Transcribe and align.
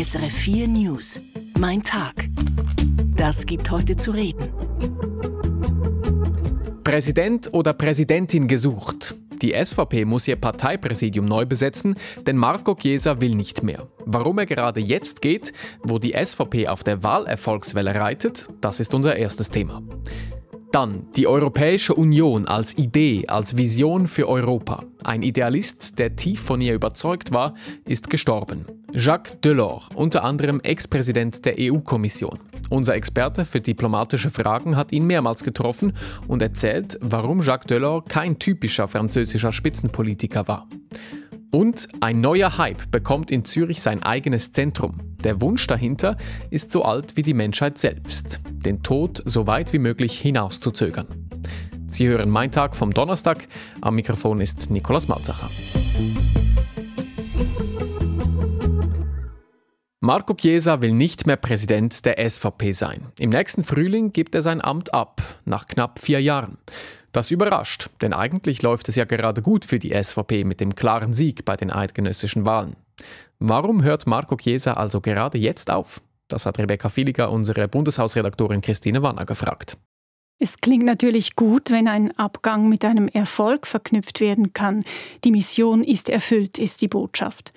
SRF 0.00 0.32
4 0.32 0.68
News. 0.68 1.20
Mein 1.58 1.82
Tag. 1.82 2.28
Das 3.16 3.44
gibt 3.44 3.68
heute 3.72 3.96
zu 3.96 4.12
reden. 4.12 4.48
Präsident 6.84 7.52
oder 7.52 7.72
Präsidentin 7.72 8.46
gesucht. 8.46 9.16
Die 9.42 9.52
SVP 9.52 10.04
muss 10.04 10.28
ihr 10.28 10.36
Parteipräsidium 10.36 11.26
neu 11.26 11.46
besetzen, 11.46 11.96
denn 12.28 12.36
Marco 12.36 12.76
Chiesa 12.76 13.20
will 13.20 13.34
nicht 13.34 13.64
mehr. 13.64 13.88
Warum 14.06 14.38
er 14.38 14.46
gerade 14.46 14.78
jetzt 14.78 15.20
geht, 15.20 15.52
wo 15.82 15.98
die 15.98 16.14
SVP 16.14 16.68
auf 16.68 16.84
der 16.84 17.02
Wahlerfolgswelle 17.02 17.96
reitet, 17.96 18.46
das 18.60 18.78
ist 18.78 18.94
unser 18.94 19.16
erstes 19.16 19.50
Thema. 19.50 19.82
Dann 20.70 21.08
die 21.16 21.26
Europäische 21.26 21.94
Union 21.94 22.46
als 22.46 22.78
Idee, 22.78 23.24
als 23.26 23.56
Vision 23.56 24.06
für 24.06 24.28
Europa. 24.28 24.84
Ein 25.02 25.22
Idealist, 25.22 25.98
der 25.98 26.14
tief 26.14 26.40
von 26.40 26.60
ihr 26.60 26.74
überzeugt 26.74 27.32
war, 27.32 27.54
ist 27.84 28.08
gestorben. 28.08 28.77
Jacques 28.94 29.40
Delors, 29.42 29.88
unter 29.94 30.24
anderem 30.24 30.60
Ex-Präsident 30.60 31.44
der 31.44 31.56
EU-Kommission. 31.58 32.38
Unser 32.70 32.94
Experte 32.94 33.44
für 33.44 33.60
diplomatische 33.60 34.30
Fragen 34.30 34.76
hat 34.76 34.92
ihn 34.92 35.06
mehrmals 35.06 35.44
getroffen 35.44 35.92
und 36.26 36.42
erzählt, 36.42 36.98
warum 37.00 37.42
Jacques 37.42 37.66
Delors 37.66 38.04
kein 38.08 38.38
typischer 38.38 38.88
französischer 38.88 39.52
Spitzenpolitiker 39.52 40.48
war. 40.48 40.66
Und 41.50 41.88
ein 42.00 42.20
neuer 42.20 42.58
Hype 42.58 42.90
bekommt 42.90 43.30
in 43.30 43.44
Zürich 43.44 43.80
sein 43.80 44.02
eigenes 44.02 44.52
Zentrum. 44.52 44.98
Der 45.22 45.40
Wunsch 45.40 45.66
dahinter 45.66 46.16
ist 46.50 46.70
so 46.72 46.82
alt 46.84 47.16
wie 47.16 47.22
die 47.22 47.34
Menschheit 47.34 47.78
selbst, 47.78 48.40
den 48.50 48.82
Tod 48.82 49.22
so 49.24 49.46
weit 49.46 49.72
wie 49.72 49.78
möglich 49.78 50.18
hinauszuzögern. 50.18 51.06
Sie 51.88 52.06
hören 52.06 52.28
Mein 52.28 52.52
Tag 52.52 52.76
vom 52.76 52.92
Donnerstag. 52.92 53.46
Am 53.80 53.94
Mikrofon 53.94 54.40
ist 54.40 54.70
Nikolaus 54.70 55.08
Malzacher. 55.08 55.48
Marco 60.08 60.32
Chiesa 60.32 60.80
will 60.80 60.94
nicht 60.94 61.26
mehr 61.26 61.36
Präsident 61.36 62.06
der 62.06 62.16
SVP 62.30 62.72
sein. 62.72 63.12
Im 63.18 63.28
nächsten 63.28 63.62
Frühling 63.62 64.10
gibt 64.10 64.34
er 64.34 64.40
sein 64.40 64.64
Amt 64.64 64.94
ab, 64.94 65.20
nach 65.44 65.66
knapp 65.66 65.98
vier 65.98 66.18
Jahren. 66.18 66.56
Das 67.12 67.30
überrascht, 67.30 67.90
denn 68.00 68.14
eigentlich 68.14 68.62
läuft 68.62 68.88
es 68.88 68.96
ja 68.96 69.04
gerade 69.04 69.42
gut 69.42 69.66
für 69.66 69.78
die 69.78 69.92
SVP 70.02 70.44
mit 70.44 70.60
dem 70.60 70.74
klaren 70.74 71.12
Sieg 71.12 71.44
bei 71.44 71.56
den 71.56 71.70
eidgenössischen 71.70 72.46
Wahlen. 72.46 72.76
Warum 73.38 73.82
hört 73.82 74.06
Marco 74.06 74.36
Chiesa 74.36 74.72
also 74.72 75.02
gerade 75.02 75.36
jetzt 75.36 75.70
auf? 75.70 76.00
Das 76.28 76.46
hat 76.46 76.58
Rebecca 76.58 76.88
Filiger, 76.88 77.30
unsere 77.30 77.68
Bundeshausredaktorin 77.68 78.62
Christine 78.62 79.02
Wanner, 79.02 79.26
gefragt. 79.26 79.76
Es 80.40 80.58
klingt 80.58 80.84
natürlich 80.84 81.34
gut, 81.34 81.72
wenn 81.72 81.88
ein 81.88 82.16
Abgang 82.16 82.68
mit 82.68 82.84
einem 82.84 83.08
Erfolg 83.08 83.66
verknüpft 83.66 84.20
werden 84.20 84.52
kann. 84.52 84.84
Die 85.24 85.32
Mission 85.32 85.82
ist 85.82 86.08
erfüllt, 86.08 86.58
ist 86.60 86.80
die 86.80 86.86
Botschaft. 86.86 87.52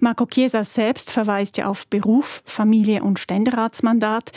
Marco 0.00 0.26
Chiesa 0.26 0.62
selbst 0.62 1.10
verweist 1.10 1.56
ja 1.56 1.66
auf 1.66 1.86
Beruf, 1.86 2.42
Familie 2.44 3.02
und 3.02 3.18
Ständeratsmandat. 3.18 4.32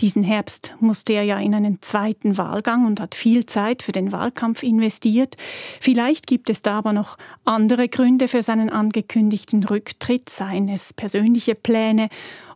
Diesen 0.00 0.24
Herbst 0.24 0.74
musste 0.80 1.12
er 1.12 1.22
ja 1.22 1.38
in 1.38 1.54
einen 1.54 1.80
zweiten 1.80 2.36
Wahlgang 2.38 2.86
und 2.86 2.98
hat 2.98 3.14
viel 3.14 3.46
Zeit 3.46 3.84
für 3.84 3.92
den 3.92 4.10
Wahlkampf 4.10 4.64
investiert. 4.64 5.36
Vielleicht 5.80 6.26
gibt 6.26 6.50
es 6.50 6.60
da 6.60 6.78
aber 6.78 6.92
noch 6.92 7.18
andere 7.44 7.88
Gründe 7.88 8.26
für 8.26 8.42
seinen 8.42 8.68
angekündigten 8.68 9.62
Rücktritt, 9.62 10.28
seien 10.28 10.68
es 10.68 10.92
persönliche 10.92 11.54
Pläne 11.54 12.08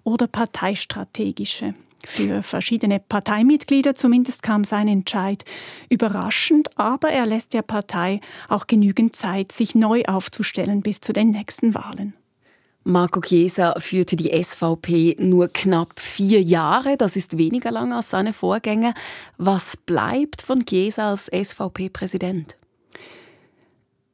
oder 0.03 0.27
parteistrategische. 0.27 1.75
Für 2.07 2.43
verschiedene 2.43 3.01
Parteimitglieder 3.01 3.95
zumindest 3.95 4.43
kam 4.43 4.65
sein 4.65 4.89
Entscheid 4.89 5.45
überraschend, 5.89 6.79
aber 6.79 7.11
er 7.11 7.27
lässt 7.27 7.55
der 7.55 7.63
Partei 7.63 8.21
auch 8.49 8.67
genügend 8.67 9.17
Zeit, 9.17 9.53
sich 9.53 9.75
neu 9.75 10.05
aufzustellen 10.05 10.83
bis 10.83 11.01
zu 11.01 11.13
den 11.13 11.31
nächsten 11.31 11.75
Wahlen. 11.75 12.15
Marco 12.85 13.21
Chiesa 13.21 13.75
führte 13.79 14.17
die 14.17 14.31
SVP 14.43 15.17
nur 15.19 15.49
knapp 15.49 16.01
vier 16.01 16.41
Jahre. 16.41 16.97
Das 16.97 17.17
ist 17.17 17.37
weniger 17.37 17.71
lang 17.71 17.93
als 17.93 18.11
seine 18.11 18.33
Vorgänger. 18.33 18.95
Was 19.37 19.77
bleibt 19.77 20.41
von 20.41 20.65
Chiesa 20.65 21.11
als 21.11 21.27
SVP-Präsident? 21.27 22.58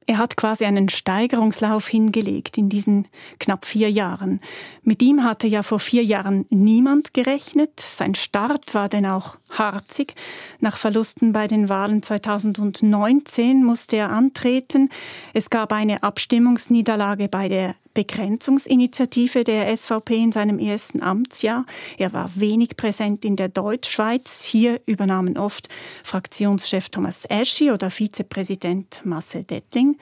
Er 0.06 0.18
hat 0.18 0.36
quasi 0.36 0.64
einen 0.66 0.90
Steigerungslauf 0.90 1.88
hingelegt 1.88 2.58
in 2.58 2.68
diesen 2.68 3.08
knapp 3.38 3.64
vier 3.64 3.90
Jahren. 3.90 4.40
Mit 4.82 5.02
ihm 5.02 5.24
hatte 5.24 5.46
ja 5.46 5.62
vor 5.62 5.80
vier 5.80 6.04
Jahren 6.04 6.44
niemand 6.50 7.14
gerechnet. 7.14 7.80
Sein 7.80 8.14
Start 8.14 8.74
war 8.74 8.90
denn 8.90 9.06
auch 9.06 9.38
harzig. 9.50 10.14
Nach 10.60 10.76
Verlusten 10.76 11.32
bei 11.32 11.48
den 11.48 11.70
Wahlen 11.70 12.02
2019 12.02 13.64
musste 13.64 13.96
er 13.96 14.10
antreten. 14.10 14.90
Es 15.32 15.48
gab 15.48 15.72
eine 15.72 16.02
Abstimmungsniederlage 16.02 17.28
bei 17.28 17.48
der 17.48 17.74
Begrenzungsinitiative 17.94 19.44
der 19.44 19.74
SVP 19.74 20.16
in 20.16 20.32
seinem 20.32 20.58
ersten 20.58 21.02
Amtsjahr. 21.02 21.64
Er 21.96 22.12
war 22.12 22.30
wenig 22.34 22.76
präsent 22.76 23.24
in 23.24 23.36
der 23.36 23.48
Deutschschweiz. 23.48 24.44
Hier 24.44 24.80
übernahmen 24.86 25.38
oft 25.38 25.68
Fraktionschef 26.02 26.90
Thomas 26.90 27.24
Eschi 27.26 27.70
oder 27.70 27.90
Vizepräsident 27.90 29.00
Marcel 29.04 29.44
Dettling. 29.44 29.96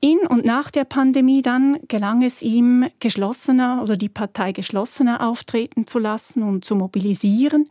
In 0.00 0.18
und 0.28 0.44
nach 0.44 0.70
der 0.70 0.84
Pandemie 0.84 1.42
dann 1.42 1.78
gelang 1.88 2.22
es 2.22 2.42
ihm, 2.42 2.86
geschlossener 3.00 3.80
oder 3.82 3.96
die 3.96 4.08
Partei 4.08 4.52
geschlossener 4.52 5.26
auftreten 5.26 5.88
zu 5.88 5.98
lassen 5.98 6.44
und 6.44 6.64
zu 6.64 6.76
mobilisieren. 6.76 7.68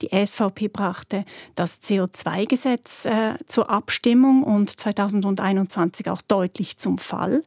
Die 0.00 0.08
SVP 0.08 0.68
brachte 0.68 1.26
das 1.54 1.82
CO2-Gesetz 1.82 3.04
äh, 3.04 3.34
zur 3.46 3.68
Abstimmung 3.68 4.42
und 4.42 4.70
2021 4.70 6.08
auch 6.08 6.22
deutlich 6.22 6.78
zum 6.78 6.96
Fall. 6.96 7.42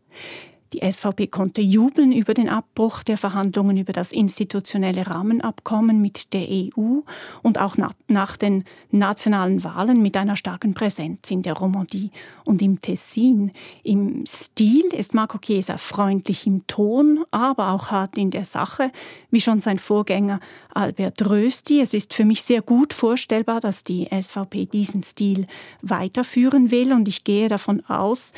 Die 0.73 0.81
SVP 0.91 1.27
konnte 1.27 1.61
jubeln 1.61 2.11
über 2.11 2.35
den 2.35 2.47
Abbruch 2.47 3.01
der 3.01 3.17
Verhandlungen 3.17 3.77
über 3.77 3.91
das 3.91 4.11
institutionelle 4.11 5.07
Rahmenabkommen 5.07 5.99
mit 5.99 6.31
der 6.33 6.47
EU 6.47 6.99
und 7.41 7.59
auch 7.59 7.77
nach, 7.77 7.93
nach, 8.07 8.37
den 8.37 8.63
nationalen 8.91 9.63
Wahlen 9.63 10.01
mit 10.01 10.15
einer 10.15 10.35
starken 10.35 10.75
Präsenz 10.75 11.31
in 11.31 11.41
der 11.41 11.53
Romandie 11.53 12.11
und 12.45 12.61
im 12.61 12.79
Tessin. 12.81 13.51
Im 13.83 14.25
Stil 14.27 14.85
ist 14.93 15.15
Marco 15.15 15.39
Chiesa 15.39 15.77
freundlich 15.77 16.45
im 16.45 16.67
Ton, 16.67 17.25
aber 17.31 17.71
auch 17.71 17.89
hart 17.89 18.17
in 18.17 18.29
der 18.29 18.45
Sache, 18.45 18.91
wie 19.31 19.41
schon 19.41 19.61
sein 19.61 19.79
Vorgänger 19.79 20.39
Albert 20.73 21.27
Rösti. 21.27 21.81
Es 21.81 21.95
ist 21.95 22.13
für 22.13 22.25
mich 22.25 22.43
sehr 22.43 22.61
gut 22.61 22.93
vorstellbar, 22.93 23.59
dass 23.59 23.83
die 23.83 24.07
SVP 24.11 24.65
diesen 24.65 25.01
Stil 25.01 25.47
weiterführen 25.81 26.69
will 26.69 26.93
und 26.93 27.07
ich 27.07 27.23
gehe 27.23 27.47
davon 27.47 27.83
aus, 27.87 28.33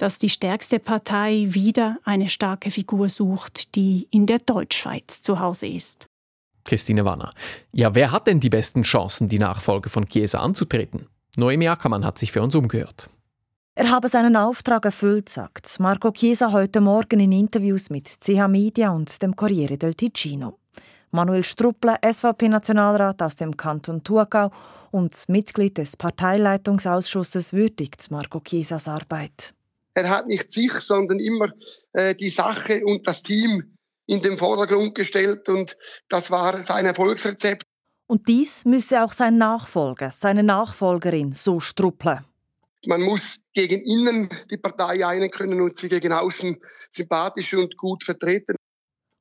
dass 0.00 0.18
die 0.18 0.30
stärkste 0.30 0.78
Partei 0.78 1.46
wieder 1.50 1.98
eine 2.04 2.28
starke 2.28 2.70
Figur 2.70 3.10
sucht, 3.10 3.74
die 3.74 4.08
in 4.10 4.24
der 4.24 4.38
Deutschschweiz 4.38 5.20
zu 5.20 5.40
Hause 5.40 5.66
ist. 5.66 6.06
Christine 6.64 7.04
Wanner. 7.04 7.32
Ja, 7.72 7.94
wer 7.94 8.10
hat 8.10 8.26
denn 8.26 8.40
die 8.40 8.48
besten 8.48 8.82
Chancen, 8.82 9.28
die 9.28 9.38
Nachfolge 9.38 9.90
von 9.90 10.06
Chiesa 10.06 10.40
anzutreten? 10.40 11.06
Noemi 11.36 11.68
Ackermann 11.68 12.04
hat 12.06 12.16
sich 12.16 12.32
für 12.32 12.40
uns 12.40 12.54
umgehört. 12.54 13.10
Er 13.74 13.90
habe 13.90 14.08
seinen 14.08 14.36
Auftrag 14.36 14.86
erfüllt, 14.86 15.28
sagt 15.28 15.78
Marco 15.80 16.10
Chiesa 16.12 16.50
heute 16.50 16.80
Morgen 16.80 17.20
in 17.20 17.32
Interviews 17.32 17.90
mit 17.90 18.08
CH 18.08 18.48
Media 18.48 18.90
und 18.90 19.20
dem 19.20 19.36
Corriere 19.36 19.76
del 19.76 19.92
Ticino. 19.94 20.58
Manuel 21.10 21.44
Strupple, 21.44 21.96
SVP-Nationalrat 22.02 23.20
aus 23.20 23.36
dem 23.36 23.54
Kanton 23.54 24.02
Thurgau 24.02 24.50
und 24.92 25.28
Mitglied 25.28 25.76
des 25.76 25.96
Parteileitungsausschusses, 25.96 27.52
würdigt 27.52 28.10
Marco 28.10 28.40
Chiesas 28.40 28.88
Arbeit. 28.88 29.54
Er 29.94 30.08
hat 30.08 30.26
nicht 30.26 30.50
sich, 30.52 30.72
sondern 30.72 31.18
immer 31.18 31.52
äh, 31.92 32.14
die 32.14 32.28
Sache 32.28 32.84
und 32.84 33.06
das 33.06 33.22
Team 33.22 33.76
in 34.06 34.22
den 34.22 34.36
Vordergrund 34.36 34.94
gestellt 34.94 35.48
und 35.48 35.76
das 36.08 36.30
war 36.30 36.58
sein 36.58 36.86
Erfolgsrezept. 36.86 37.62
Und 38.06 38.26
dies 38.26 38.64
müsse 38.64 39.04
auch 39.04 39.12
sein 39.12 39.38
Nachfolger, 39.38 40.10
seine 40.12 40.42
Nachfolgerin 40.42 41.32
so 41.32 41.60
struppeln. 41.60 42.24
Man 42.86 43.02
muss 43.02 43.40
gegen 43.52 43.82
innen 43.82 44.28
die 44.50 44.56
Partei 44.56 45.06
einen 45.06 45.30
können 45.30 45.60
und 45.60 45.76
sie 45.76 45.88
gegen 45.88 46.12
außen 46.12 46.56
sympathisch 46.90 47.54
und 47.54 47.76
gut 47.76 48.02
vertreten. 48.02 48.56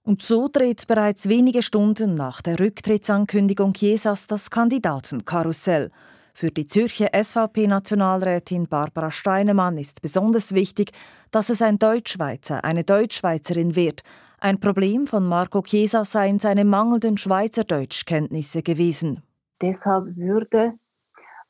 Und 0.04 0.24
so 0.24 0.48
dreht 0.52 0.88
bereits 0.88 1.30
wenige 1.30 1.62
Stunden 1.62 2.16
nach 2.16 2.42
der 2.42 2.60
Rücktrittsankündigung 2.60 3.74
Jesas 3.76 4.26
das 4.26 4.50
Kandidatenkarussell. 4.50 5.92
Für 6.40 6.52
die 6.52 6.66
Zürcher 6.66 7.10
SVP-Nationalrätin 7.12 8.70
Barbara 8.70 9.12
Steinemann 9.12 9.78
ist 9.78 10.02
besonders 10.02 10.54
wichtig, 10.54 10.94
dass 11.32 11.50
es 11.50 11.62
ein 11.62 11.80
Deutschschweizer, 11.80 12.64
eine 12.64 12.86
Deutschschweizerin 12.86 13.76
wird. 13.76 14.04
Ein 14.40 14.62
Problem 14.62 15.06
von 15.06 15.28
Marco 15.28 15.62
Chiesa 15.62 16.06
seien 16.06 16.40
seine 16.40 16.64
mangelnden 16.64 17.18
Schweizerdeutschkenntnisse 17.18 18.64
gewesen. 18.64 19.22
Deshalb 19.62 20.16
würde 20.16 20.76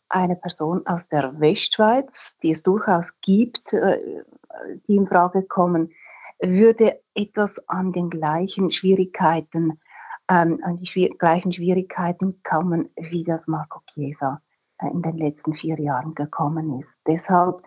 eine 0.07 0.35
Person 0.35 0.83
aus 0.87 1.01
der 1.11 1.39
Westschweiz, 1.39 2.35
die 2.41 2.49
es 2.49 2.63
durchaus 2.63 3.13
gibt, 3.21 3.71
äh, 3.73 4.23
die 4.87 4.95
in 4.95 5.05
Frage 5.05 5.43
kommen, 5.43 5.91
würde 6.39 6.99
etwas 7.13 7.59
an 7.67 7.93
den 7.93 8.09
gleichen 8.09 8.71
Schwierigkeiten, 8.71 9.79
ähm, 10.27 10.59
an 10.63 10.77
die 10.77 11.13
gleichen 11.19 11.51
Schwierigkeiten 11.51 12.41
kommen 12.41 12.89
wie 12.95 13.23
das 13.23 13.45
Marco 13.45 13.81
Chiesa. 13.93 14.41
Äh, 14.79 14.87
in 14.87 15.01
den 15.01 15.17
letzten 15.17 15.53
vier 15.53 15.79
Jahren 15.79 16.15
gekommen 16.15 16.79
ist. 16.79 16.95
Deshalb 17.07 17.63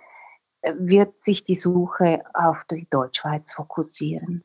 äh, 0.62 0.72
wird 0.78 1.22
sich 1.22 1.44
die 1.44 1.54
Suche 1.54 2.22
auf 2.34 2.64
die 2.70 2.86
Deutschschweiz 2.90 3.54
fokussieren. 3.54 4.42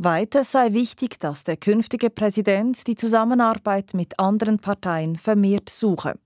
Weiter 0.00 0.44
sei 0.44 0.72
wichtig, 0.72 1.18
dass 1.18 1.42
der 1.42 1.56
künftige 1.56 2.08
Präsident 2.08 2.86
die 2.86 2.94
Zusammenarbeit 2.94 3.94
mit 3.94 4.18
anderen 4.20 4.60
Parteien 4.60 5.16
vermehrt 5.16 5.70
suche. 5.70 6.18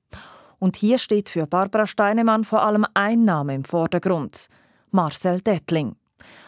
Und 0.58 0.76
hier 0.76 0.98
steht 0.98 1.30
für 1.30 1.46
Barbara 1.46 1.86
Steinemann 1.86 2.44
vor 2.44 2.62
allem 2.62 2.84
ein 2.92 3.24
Name 3.24 3.54
im 3.54 3.64
Vordergrund: 3.64 4.48
Marcel 4.90 5.40
Dettling. 5.40 5.96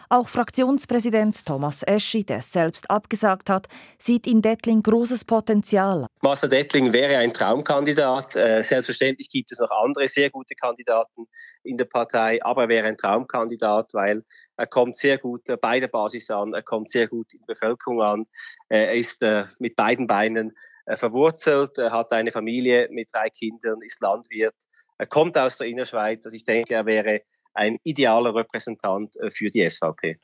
Auch 0.09 0.29
Fraktionspräsident 0.29 1.45
Thomas 1.47 1.83
Eschi, 1.83 2.25
der 2.25 2.43
selbst 2.43 2.91
abgesagt 2.91 3.49
hat, 3.49 3.69
sieht 3.99 4.27
in 4.27 4.43
Dettling 4.43 4.83
großes 4.83 5.25
Potenzial. 5.25 6.07
Marcel 6.21 6.49
Dettling 6.49 6.93
wäre 6.93 7.19
ein 7.19 7.33
Traumkandidat. 7.33 8.37
Äh, 8.37 8.63
selbstverständlich 8.63 9.29
gibt 9.29 9.53
es 9.53 9.59
noch 9.59 9.71
andere 9.71 10.09
sehr 10.09 10.31
gute 10.31 10.55
Kandidaten 10.55 11.27
in 11.63 11.77
der 11.77 11.87
Partei, 11.87 12.43
aber 12.45 12.63
er 12.63 12.69
wäre 12.69 12.89
ein 12.89 12.97
Traumkandidat, 12.97 13.95
weil 13.95 14.25
er 14.57 14.67
kommt 14.67 14.97
sehr 14.97 15.19
gut 15.19 15.43
bei 15.61 15.81
der 15.81 15.89
Basis 15.89 16.31
an, 16.31 16.53
er 16.53 16.63
kommt 16.63 16.91
sehr 16.91 17.09
gut 17.09 17.33
in 17.33 17.41
die 17.41 17.47
Bevölkerung 17.47 18.03
an, 18.03 18.25
er 18.69 18.95
ist 18.95 19.23
äh, 19.23 19.45
mit 19.59 19.77
beiden 19.77 20.07
Beinen 20.07 20.57
äh, 20.87 20.97
verwurzelt, 20.97 21.79
er 21.79 21.93
hat 21.93 22.13
eine 22.13 22.31
Familie 22.31 22.89
mit 22.91 23.09
drei 23.13 23.31
Kindern, 23.31 23.79
ist 23.83 24.01
Landwirt, 24.01 24.55
er 24.99 25.07
kommt 25.07 25.37
aus 25.37 25.59
der 25.59 25.67
Innerschweiz. 25.67 26.25
Also 26.25 26.37
ich 26.37 26.45
denke, 26.45 26.75
er 26.75 26.87
wäre 26.87 27.23
ein 27.55 27.79
idealer 27.83 28.35
Repräsentant 28.35 29.17
äh, 29.17 29.31
für 29.31 29.51
die 29.51 29.69
SVP. 29.69 30.19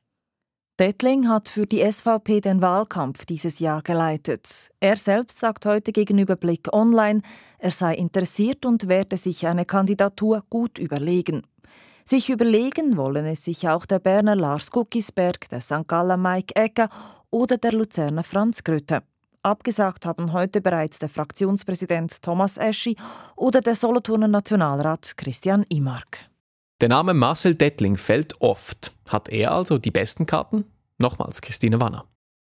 Dettling 0.80 1.28
hat 1.28 1.50
für 1.50 1.66
die 1.66 1.84
SVP 1.84 2.40
den 2.40 2.62
Wahlkampf 2.62 3.26
dieses 3.26 3.58
Jahr 3.58 3.82
geleitet. 3.82 4.70
Er 4.80 4.96
selbst 4.96 5.38
sagt 5.38 5.66
heute 5.66 5.92
gegenüber 5.92 6.36
Blick 6.36 6.72
Online, 6.72 7.20
er 7.58 7.70
sei 7.70 7.94
interessiert 7.94 8.64
und 8.64 8.88
werde 8.88 9.18
sich 9.18 9.46
eine 9.46 9.66
Kandidatur 9.66 10.42
gut 10.48 10.78
überlegen. 10.78 11.42
Sich 12.06 12.30
überlegen 12.30 12.96
wollen 12.96 13.26
es 13.26 13.44
sich 13.44 13.68
auch 13.68 13.84
der 13.84 13.98
Berner 13.98 14.36
Lars 14.36 14.70
Guckisberg, 14.70 15.50
der 15.50 15.60
St. 15.60 15.86
Galler 15.86 16.16
Mike 16.16 16.56
Ecker 16.56 16.88
oder 17.30 17.58
der 17.58 17.72
Luzerner 17.72 18.24
Franz 18.24 18.64
Grütte. 18.64 19.02
Abgesagt 19.42 20.06
haben 20.06 20.32
heute 20.32 20.62
bereits 20.62 20.98
der 20.98 21.10
Fraktionspräsident 21.10 22.22
Thomas 22.22 22.56
Eschi 22.56 22.96
oder 23.36 23.60
der 23.60 23.74
Solothurner 23.74 24.28
Nationalrat 24.28 25.14
Christian 25.18 25.62
Imark. 25.68 26.29
Der 26.80 26.88
Name 26.88 27.12
Marcel 27.12 27.54
Dettling 27.54 27.98
fällt 27.98 28.40
oft. 28.40 28.92
Hat 29.08 29.28
er 29.28 29.52
also 29.52 29.76
die 29.76 29.90
besten 29.90 30.24
Karten? 30.24 30.64
Nochmals 30.98 31.42
Christine 31.42 31.80
Wanner. 31.80 32.06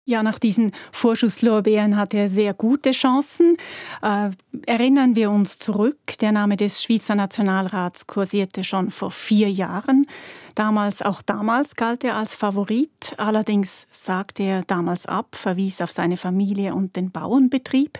Ja, 0.08 0.22
nach 0.22 0.38
diesen 0.38 0.72
Vorschusslorbeeren 0.92 1.98
hat 1.98 2.14
er 2.14 2.30
sehr 2.30 2.54
gute 2.54 2.92
Chancen. 2.92 3.58
Äh, 4.04 4.30
erinnern 4.68 5.16
wir 5.16 5.32
uns 5.32 5.58
zurück, 5.58 5.98
der 6.22 6.32
Name 6.32 6.58
des 6.58 6.84
Schweizer 6.84 7.16
Nationalrats 7.16 8.06
kursierte 8.06 8.64
schon 8.64 8.92
vor 8.92 9.10
vier 9.10 9.50
Jahren. 9.50 10.06
Damals, 10.54 11.02
auch 11.02 11.24
damals 11.24 11.76
galt 11.76 12.04
er 12.04 12.16
als 12.16 12.36
Favorit. 12.36 13.16
Allerdings 13.18 13.88
sagte 13.90 14.44
er 14.44 14.62
damals 14.62 15.08
ab, 15.08 15.36
verwies 15.36 15.82
auf 15.82 15.92
seine 15.92 16.18
Familie 16.18 16.76
und 16.76 16.96
den 16.96 17.10
Bauernbetrieb. 17.10 18.00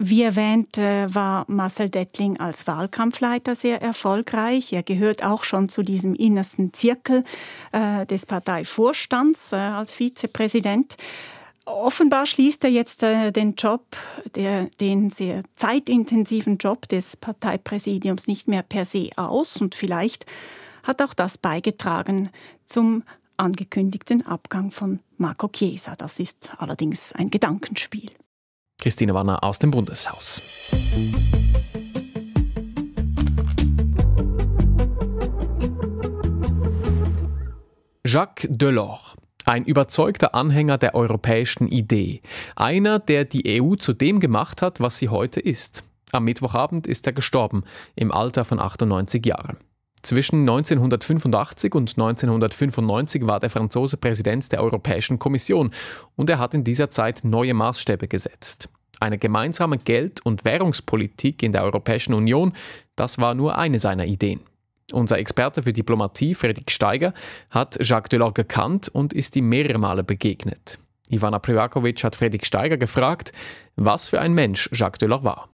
Wie 0.00 0.22
erwähnt, 0.22 0.78
äh, 0.78 1.12
war 1.12 1.44
Marcel 1.48 1.90
Dettling 1.90 2.38
als 2.38 2.68
Wahlkampfleiter 2.68 3.56
sehr 3.56 3.82
erfolgreich. 3.82 4.72
Er 4.72 4.84
gehört 4.84 5.24
auch 5.24 5.42
schon 5.42 5.68
zu 5.68 5.82
diesem 5.82 6.14
innersten 6.14 6.72
Zirkel 6.72 7.24
äh, 7.72 8.06
des 8.06 8.24
Parteivorstands 8.24 9.52
äh, 9.52 9.56
als 9.56 9.96
Vizepräsident. 9.96 10.96
Offenbar 11.64 12.26
schließt 12.26 12.62
er 12.64 12.70
jetzt 12.70 13.02
den 13.02 13.54
Job, 13.54 13.84
der, 14.34 14.70
den 14.80 15.10
sehr 15.10 15.42
zeitintensiven 15.54 16.56
Job 16.56 16.88
des 16.88 17.18
Parteipräsidiums 17.18 18.26
nicht 18.26 18.48
mehr 18.48 18.62
per 18.62 18.86
se 18.86 19.10
aus 19.16 19.58
und 19.58 19.74
vielleicht 19.74 20.24
hat 20.82 21.02
auch 21.02 21.12
das 21.12 21.36
beigetragen 21.36 22.30
zum 22.64 23.02
angekündigten 23.36 24.26
Abgang 24.26 24.70
von 24.70 25.00
Marco 25.18 25.48
Chiesa. 25.48 25.94
Das 25.94 26.20
ist 26.20 26.50
allerdings 26.56 27.12
ein 27.12 27.28
Gedankenspiel. 27.28 28.12
Christine 28.88 29.12
Wanner 29.12 29.44
aus 29.44 29.58
dem 29.58 29.70
Bundeshaus. 29.70 30.40
Jacques 38.02 38.46
Delors, 38.48 39.14
ein 39.44 39.66
überzeugter 39.66 40.34
Anhänger 40.34 40.78
der 40.78 40.94
europäischen 40.94 41.68
Idee, 41.68 42.22
einer, 42.56 42.98
der 42.98 43.26
die 43.26 43.60
EU 43.60 43.74
zu 43.74 43.92
dem 43.92 44.20
gemacht 44.20 44.62
hat, 44.62 44.80
was 44.80 44.96
sie 44.96 45.10
heute 45.10 45.40
ist. 45.40 45.84
Am 46.12 46.24
Mittwochabend 46.24 46.86
ist 46.86 47.06
er 47.06 47.12
gestorben, 47.12 47.64
im 47.94 48.10
Alter 48.10 48.46
von 48.46 48.58
98 48.58 49.26
Jahren. 49.26 49.58
Zwischen 50.00 50.48
1985 50.48 51.74
und 51.74 51.90
1995 51.90 53.26
war 53.26 53.38
der 53.38 53.50
Franzose 53.50 53.98
Präsident 53.98 54.50
der 54.50 54.62
Europäischen 54.62 55.18
Kommission 55.18 55.72
und 56.16 56.30
er 56.30 56.38
hat 56.38 56.54
in 56.54 56.64
dieser 56.64 56.88
Zeit 56.90 57.20
neue 57.24 57.52
Maßstäbe 57.52 58.08
gesetzt. 58.08 58.70
Eine 59.00 59.18
gemeinsame 59.18 59.78
Geld- 59.78 60.24
und 60.24 60.44
Währungspolitik 60.44 61.42
in 61.42 61.52
der 61.52 61.62
Europäischen 61.62 62.14
Union, 62.14 62.52
das 62.96 63.18
war 63.18 63.34
nur 63.34 63.56
eine 63.56 63.78
seiner 63.78 64.06
Ideen. 64.06 64.40
Unser 64.92 65.18
Experte 65.18 65.62
für 65.62 65.72
Diplomatie, 65.72 66.34
Friedrich 66.34 66.70
Steiger, 66.70 67.12
hat 67.50 67.78
Jacques 67.80 68.08
Delors 68.08 68.34
gekannt 68.34 68.88
und 68.88 69.12
ist 69.12 69.36
ihm 69.36 69.48
mehrere 69.48 69.78
Male 69.78 70.02
begegnet. 70.02 70.78
Ivana 71.10 71.38
Privakovic 71.38 72.02
hat 72.04 72.16
Friedrich 72.16 72.44
Steiger 72.44 72.76
gefragt, 72.76 73.32
was 73.76 74.08
für 74.08 74.20
ein 74.20 74.32
Mensch 74.34 74.68
Jacques 74.72 74.98
Delors 74.98 75.24
war. 75.24 75.50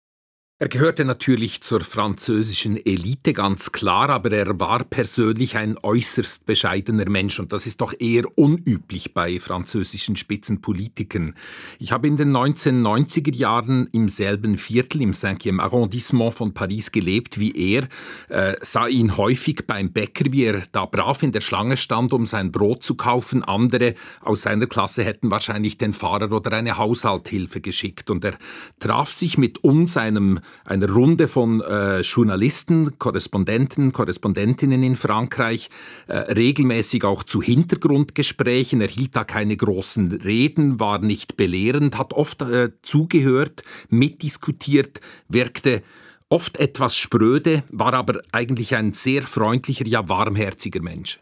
Er 0.62 0.68
gehörte 0.68 1.06
natürlich 1.06 1.62
zur 1.62 1.80
französischen 1.80 2.76
Elite, 2.76 3.32
ganz 3.32 3.72
klar, 3.72 4.10
aber 4.10 4.30
er 4.32 4.60
war 4.60 4.84
persönlich 4.84 5.56
ein 5.56 5.78
äußerst 5.82 6.44
bescheidener 6.44 7.08
Mensch 7.08 7.40
und 7.40 7.54
das 7.54 7.66
ist 7.66 7.80
doch 7.80 7.94
eher 7.98 8.24
unüblich 8.36 9.14
bei 9.14 9.40
französischen 9.40 10.16
Spitzenpolitikern. 10.16 11.34
Ich 11.78 11.92
habe 11.92 12.08
in 12.08 12.18
den 12.18 12.36
1990er 12.36 13.34
Jahren 13.34 13.88
im 13.92 14.10
selben 14.10 14.58
Viertel, 14.58 15.00
im 15.00 15.12
5e 15.12 15.58
Arrondissement 15.58 16.34
von 16.34 16.52
Paris 16.52 16.92
gelebt 16.92 17.40
wie 17.40 17.52
er, 17.52 17.88
äh, 18.28 18.54
sah 18.60 18.86
ihn 18.86 19.16
häufig 19.16 19.66
beim 19.66 19.90
Bäcker, 19.92 20.26
wie 20.30 20.44
er 20.44 20.62
da 20.72 20.84
brav 20.84 21.22
in 21.22 21.32
der 21.32 21.40
Schlange 21.40 21.78
stand, 21.78 22.12
um 22.12 22.26
sein 22.26 22.52
Brot 22.52 22.84
zu 22.84 22.96
kaufen. 22.96 23.42
Andere 23.42 23.94
aus 24.20 24.42
seiner 24.42 24.66
Klasse 24.66 25.04
hätten 25.04 25.30
wahrscheinlich 25.30 25.78
den 25.78 25.94
Fahrer 25.94 26.30
oder 26.30 26.52
eine 26.52 26.76
Haushalthilfe 26.76 27.62
geschickt 27.62 28.10
und 28.10 28.22
er 28.26 28.34
traf 28.78 29.10
sich 29.10 29.38
mit 29.38 29.64
uns, 29.64 29.96
einem 29.96 30.40
einer 30.64 30.91
Runde 30.91 31.29
von 31.29 31.61
äh, 31.61 32.00
Journalisten, 32.00 32.99
Korrespondenten, 32.99 33.93
Korrespondentinnen 33.93 34.82
in 34.82 34.97
Frankreich, 34.97 35.70
äh, 36.06 36.17
regelmäßig 36.17 37.05
auch 37.05 37.23
zu 37.23 37.43
Hintergrundgesprächen. 37.43 38.81
Er 38.81 38.88
hielt 38.88 39.17
da 39.17 39.25
keine 39.25 39.56
großen 39.56 40.12
Reden, 40.12 40.81
war 40.81 40.99
nicht 41.00 41.37
belehrend, 41.37 41.99
hat 41.99 42.12
oft 42.12 42.42
äh, 42.42 42.71
zugehört, 42.83 43.62
mitdiskutiert, 43.88 45.00
wirkte 45.28 45.83
oft 46.28 46.59
etwas 46.59 46.97
spröde, 46.97 47.64
war 47.71 47.92
aber 47.92 48.21
eigentlich 48.33 48.76
ein 48.76 48.92
sehr 48.92 49.23
freundlicher, 49.23 49.87
ja 49.87 50.09
warmherziger 50.09 50.80
Mensch. 50.80 51.21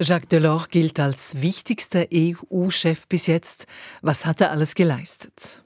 Jacques 0.00 0.28
Delors 0.28 0.68
gilt 0.68 0.98
als 0.98 1.40
wichtigster 1.42 2.06
EU-Chef 2.12 3.06
bis 3.06 3.26
jetzt. 3.26 3.66
Was 4.02 4.26
hat 4.26 4.40
er 4.40 4.50
alles 4.50 4.74
geleistet? 4.74 5.62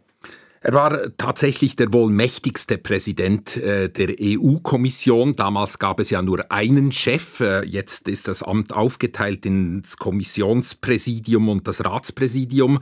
Er 0.66 0.72
war 0.72 1.14
tatsächlich 1.18 1.76
der 1.76 1.92
wohl 1.92 2.10
mächtigste 2.10 2.78
Präsident 2.78 3.58
äh, 3.58 3.90
der 3.90 4.14
EU-Kommission. 4.18 5.34
Damals 5.34 5.78
gab 5.78 6.00
es 6.00 6.08
ja 6.08 6.22
nur 6.22 6.50
einen 6.50 6.90
Chef. 6.90 7.40
Äh, 7.40 7.66
jetzt 7.66 8.08
ist 8.08 8.28
das 8.28 8.42
Amt 8.42 8.72
aufgeteilt 8.72 9.44
ins 9.44 9.98
Kommissionspräsidium 9.98 11.50
und 11.50 11.68
das 11.68 11.84
Ratspräsidium. 11.84 12.78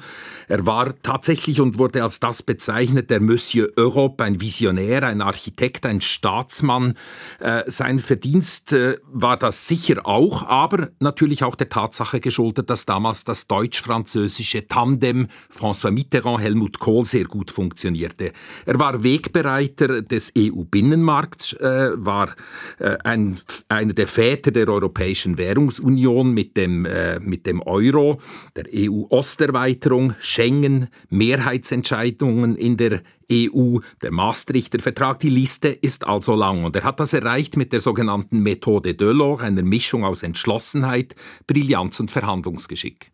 Er 0.46 0.64
war 0.64 0.94
tatsächlich 1.02 1.60
und 1.60 1.76
wurde 1.76 2.04
als 2.04 2.20
das 2.20 2.44
bezeichnet, 2.44 3.10
der 3.10 3.20
Monsieur 3.20 3.70
Europe, 3.76 4.22
ein 4.22 4.40
Visionär, 4.40 5.02
ein 5.02 5.20
Architekt, 5.20 5.84
ein 5.84 6.00
Staatsmann. 6.00 6.94
Äh, 7.40 7.64
sein 7.66 7.98
Verdienst 7.98 8.76
war 9.10 9.36
das 9.36 9.66
sicher 9.66 10.06
auch, 10.06 10.46
aber 10.46 10.90
natürlich 11.00 11.42
auch 11.42 11.56
der 11.56 11.68
Tatsache 11.68 12.20
geschuldet, 12.20 12.70
dass 12.70 12.86
damals 12.86 13.24
das 13.24 13.48
deutsch-französische 13.48 14.68
Tandem 14.68 15.26
François 15.52 15.90
Mitterrand-Helmut 15.90 16.78
Kohl 16.78 17.06
sehr 17.06 17.24
gut 17.24 17.50
funktionierte 17.50 17.71
funktionierte. 17.72 18.32
Er 18.66 18.78
war 18.78 19.02
Wegbereiter 19.02 20.02
des 20.02 20.32
EU-Binnenmarkts, 20.36 21.54
äh, 21.54 21.90
war 21.94 22.34
äh, 22.78 22.98
ein, 23.02 23.38
einer 23.68 23.94
der 23.94 24.06
Väter 24.06 24.50
der 24.50 24.68
Europäischen 24.68 25.38
Währungsunion 25.38 26.34
mit 26.34 26.56
dem, 26.56 26.84
äh, 26.84 27.18
mit 27.20 27.46
dem 27.46 27.62
Euro, 27.62 28.20
der 28.56 28.66
EU-Osterweiterung, 28.74 30.14
Schengen, 30.20 30.88
Mehrheitsentscheidungen 31.08 32.56
in 32.56 32.76
der 32.76 33.00
EU, 33.30 33.78
der 34.02 34.12
Maastrichter 34.12 34.78
Vertrag. 34.78 35.20
Die 35.20 35.30
Liste 35.30 35.68
ist 35.68 36.06
also 36.06 36.34
lang 36.34 36.64
und 36.64 36.76
er 36.76 36.84
hat 36.84 37.00
das 37.00 37.14
erreicht 37.14 37.56
mit 37.56 37.72
der 37.72 37.80
sogenannten 37.80 38.40
Methode 38.40 38.94
Delors, 38.94 39.40
einer 39.40 39.62
Mischung 39.62 40.04
aus 40.04 40.22
Entschlossenheit, 40.22 41.14
Brillanz 41.46 42.00
und 42.00 42.10
Verhandlungsgeschick. 42.10 43.11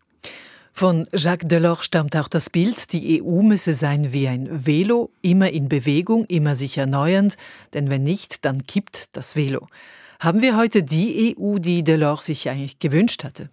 Von 0.71 1.05
Jacques 1.13 1.47
Delors 1.47 1.85
stammt 1.85 2.15
auch 2.15 2.27
das 2.27 2.49
Bild, 2.49 2.93
die 2.93 3.21
EU 3.21 3.41
müsse 3.41 3.73
sein 3.73 4.13
wie 4.13 4.27
ein 4.27 4.65
Velo, 4.65 5.11
immer 5.21 5.49
in 5.49 5.67
Bewegung, 5.67 6.25
immer 6.25 6.55
sich 6.55 6.77
erneuernd, 6.77 7.37
denn 7.73 7.89
wenn 7.89 8.03
nicht, 8.03 8.45
dann 8.45 8.65
kippt 8.65 9.15
das 9.15 9.35
Velo. 9.35 9.67
Haben 10.19 10.41
wir 10.41 10.57
heute 10.57 10.83
die 10.83 11.35
EU, 11.37 11.59
die 11.59 11.83
Delors 11.83 12.25
sich 12.25 12.49
eigentlich 12.49 12.79
gewünscht 12.79 13.23
hatte? 13.23 13.49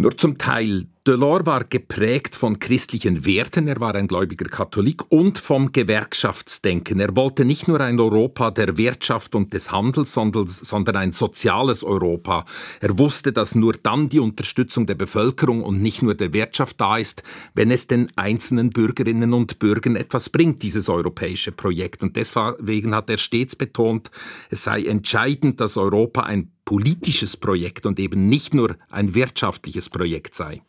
Nur 0.00 0.16
zum 0.16 0.38
Teil. 0.38 0.84
Delors 1.04 1.44
war 1.44 1.64
geprägt 1.64 2.36
von 2.36 2.60
christlichen 2.60 3.26
Werten, 3.26 3.66
er 3.66 3.80
war 3.80 3.96
ein 3.96 4.06
gläubiger 4.06 4.48
Katholik 4.48 5.10
und 5.10 5.38
vom 5.38 5.72
Gewerkschaftsdenken. 5.72 7.00
Er 7.00 7.16
wollte 7.16 7.44
nicht 7.44 7.66
nur 7.66 7.80
ein 7.80 7.98
Europa 7.98 8.52
der 8.52 8.76
Wirtschaft 8.76 9.34
und 9.34 9.52
des 9.52 9.72
Handels, 9.72 10.12
sondern 10.12 10.94
ein 10.94 11.10
soziales 11.10 11.82
Europa. 11.82 12.44
Er 12.80 12.96
wusste, 12.96 13.32
dass 13.32 13.56
nur 13.56 13.72
dann 13.72 14.08
die 14.08 14.20
Unterstützung 14.20 14.86
der 14.86 14.94
Bevölkerung 14.94 15.64
und 15.64 15.82
nicht 15.82 16.02
nur 16.02 16.14
der 16.14 16.32
Wirtschaft 16.32 16.80
da 16.80 16.98
ist, 16.98 17.24
wenn 17.54 17.72
es 17.72 17.88
den 17.88 18.12
einzelnen 18.14 18.70
Bürgerinnen 18.70 19.32
und 19.32 19.58
Bürgern 19.58 19.96
etwas 19.96 20.30
bringt, 20.30 20.62
dieses 20.62 20.88
europäische 20.88 21.50
Projekt. 21.50 22.04
Und 22.04 22.14
deswegen 22.14 22.94
hat 22.94 23.10
er 23.10 23.18
stets 23.18 23.56
betont, 23.56 24.12
es 24.48 24.62
sei 24.62 24.84
entscheidend, 24.84 25.60
dass 25.60 25.76
Europa 25.76 26.22
ein 26.22 26.52
politisches 26.68 27.38
Projekt 27.38 27.86
und 27.86 27.98
eben 27.98 28.28
nicht 28.28 28.52
nur 28.52 28.76
ein 28.90 29.14
wirtschaftliches 29.14 29.88
Projekt 29.88 30.34
sei. 30.34 30.60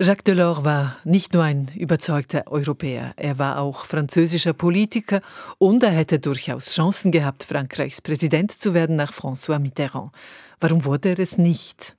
Jacques 0.00 0.22
Delors 0.22 0.64
war 0.64 0.98
nicht 1.02 1.34
nur 1.34 1.42
ein 1.42 1.68
überzeugter 1.74 2.44
Europäer, 2.46 3.12
er 3.16 3.36
war 3.40 3.58
auch 3.58 3.86
französischer 3.86 4.52
Politiker 4.52 5.20
und 5.58 5.82
er 5.82 5.90
hätte 5.90 6.20
durchaus 6.20 6.72
Chancen 6.72 7.10
gehabt, 7.10 7.42
Frankreichs 7.42 8.00
Präsident 8.00 8.52
zu 8.52 8.72
werden 8.72 8.94
nach 8.94 9.12
François 9.12 9.58
Mitterrand. 9.58 10.12
Warum 10.60 10.84
wurde 10.84 11.08
er 11.08 11.18
es 11.18 11.38
nicht? 11.38 11.96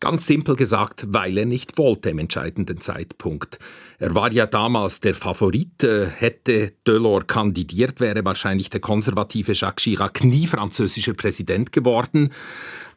Ganz 0.00 0.26
simpel 0.26 0.56
gesagt, 0.56 1.04
weil 1.08 1.36
er 1.36 1.44
nicht 1.44 1.76
wollte 1.76 2.08
im 2.08 2.18
entscheidenden 2.18 2.80
Zeitpunkt. 2.80 3.58
Er 3.98 4.14
war 4.14 4.32
ja 4.32 4.46
damals 4.46 5.00
der 5.00 5.14
Favorit. 5.14 5.84
Äh, 5.84 6.06
hätte 6.06 6.72
Delors 6.86 7.26
kandidiert, 7.26 8.00
wäre 8.00 8.24
wahrscheinlich 8.24 8.70
der 8.70 8.80
konservative 8.80 9.52
Jacques 9.52 9.84
Chirac 9.84 10.24
nie 10.24 10.46
französischer 10.46 11.12
Präsident 11.12 11.70
geworden. 11.70 12.32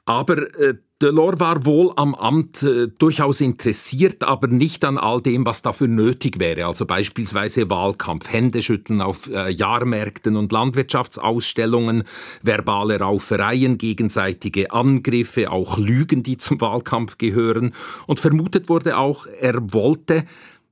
Aber 0.05 0.37
äh, 0.57 0.75
Delors 1.03 1.41
war 1.41 1.65
wohl 1.65 1.91
am 1.97 2.15
Amt 2.15 2.63
äh, 2.63 2.87
durchaus 2.97 3.41
interessiert, 3.41 4.23
aber 4.23 4.47
nicht 4.47 4.85
an 4.85 4.97
all 4.97 5.21
dem, 5.21 5.45
was 5.45 5.61
dafür 5.61 5.89
nötig 5.89 6.39
wäre. 6.39 6.65
Also 6.65 6.85
beispielsweise 6.85 7.69
Wahlkampf, 7.69 8.31
Händeschütteln 8.31 9.01
auf 9.01 9.29
äh, 9.29 9.49
Jahrmärkten 9.51 10.37
und 10.37 10.53
Landwirtschaftsausstellungen, 10.53 12.03
verbale 12.41 13.01
Raufereien, 13.01 13.77
gegenseitige 13.77 14.71
Angriffe, 14.71 15.51
auch 15.51 15.77
Lügen, 15.77 16.23
die 16.23 16.37
zum 16.37 16.61
Wahlkampf 16.61 17.17
gehören. 17.17 17.73
Und 18.07 18.21
vermutet 18.21 18.69
wurde 18.69 18.97
auch, 18.97 19.27
er 19.27 19.73
wollte 19.73 20.23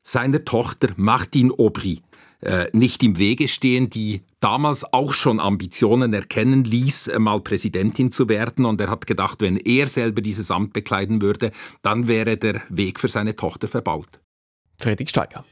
seiner 0.01 0.45
Tochter 0.45 0.93
Martine 0.95 1.51
Aubry 1.59 1.99
äh, 2.39 2.67
nicht 2.71 3.03
im 3.03 3.17
Wege 3.17 3.49
stehen, 3.49 3.89
die 3.89 4.21
damals 4.41 4.83
auch 4.91 5.13
schon 5.13 5.39
Ambitionen 5.39 6.13
erkennen 6.13 6.65
ließ, 6.65 7.07
äh, 7.07 7.19
mal 7.19 7.39
Präsidentin 7.39 8.11
zu 8.11 8.27
werden. 8.27 8.65
Und 8.65 8.81
er 8.81 8.89
hat 8.89 9.07
gedacht, 9.07 9.39
wenn 9.39 9.55
er 9.55 9.87
selber 9.87 10.21
dieses 10.21 10.51
Amt 10.51 10.73
bekleiden 10.73 11.21
würde, 11.21 11.51
dann 11.81 12.07
wäre 12.07 12.35
der 12.35 12.61
Weg 12.67 12.99
für 12.99 13.07
seine 13.07 13.37
Tochter 13.37 13.69
verbaut. 13.69 14.19
Friedrich 14.77 15.09
Steiger. 15.09 15.45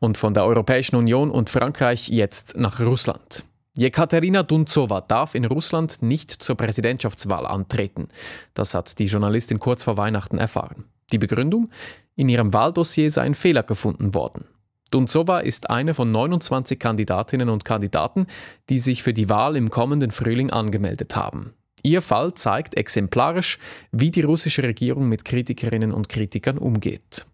Und 0.00 0.18
von 0.18 0.34
der 0.34 0.44
Europäischen 0.44 0.96
Union 0.96 1.30
und 1.30 1.48
Frankreich 1.48 2.08
jetzt 2.08 2.56
nach 2.56 2.80
Russland. 2.80 3.44
Jekaterina 3.76 4.42
Dunzowa 4.42 5.00
darf 5.00 5.34
in 5.34 5.44
Russland 5.44 6.02
nicht 6.02 6.30
zur 6.30 6.56
Präsidentschaftswahl 6.56 7.46
antreten. 7.46 8.08
Das 8.52 8.74
hat 8.74 8.98
die 8.98 9.06
Journalistin 9.06 9.58
kurz 9.58 9.82
vor 9.82 9.96
Weihnachten 9.96 10.38
erfahren. 10.38 10.84
Die 11.12 11.18
Begründung? 11.18 11.70
In 12.16 12.28
ihrem 12.28 12.52
Wahldossier 12.52 13.10
sei 13.10 13.22
ein 13.22 13.34
Fehler 13.34 13.62
gefunden 13.62 14.14
worden. 14.14 14.46
Dunzova 14.90 15.40
ist 15.40 15.70
eine 15.70 15.92
von 15.92 16.12
29 16.12 16.78
Kandidatinnen 16.78 17.48
und 17.48 17.64
Kandidaten, 17.64 18.26
die 18.68 18.78
sich 18.78 19.02
für 19.02 19.12
die 19.12 19.28
Wahl 19.28 19.56
im 19.56 19.70
kommenden 19.70 20.12
Frühling 20.12 20.50
angemeldet 20.50 21.16
haben. 21.16 21.54
Ihr 21.82 22.00
Fall 22.00 22.34
zeigt 22.34 22.76
exemplarisch, 22.76 23.58
wie 23.92 24.10
die 24.10 24.22
russische 24.22 24.62
Regierung 24.62 25.08
mit 25.08 25.24
Kritikerinnen 25.24 25.92
und 25.92 26.08
Kritikern 26.08 26.58
umgeht. 26.58 27.26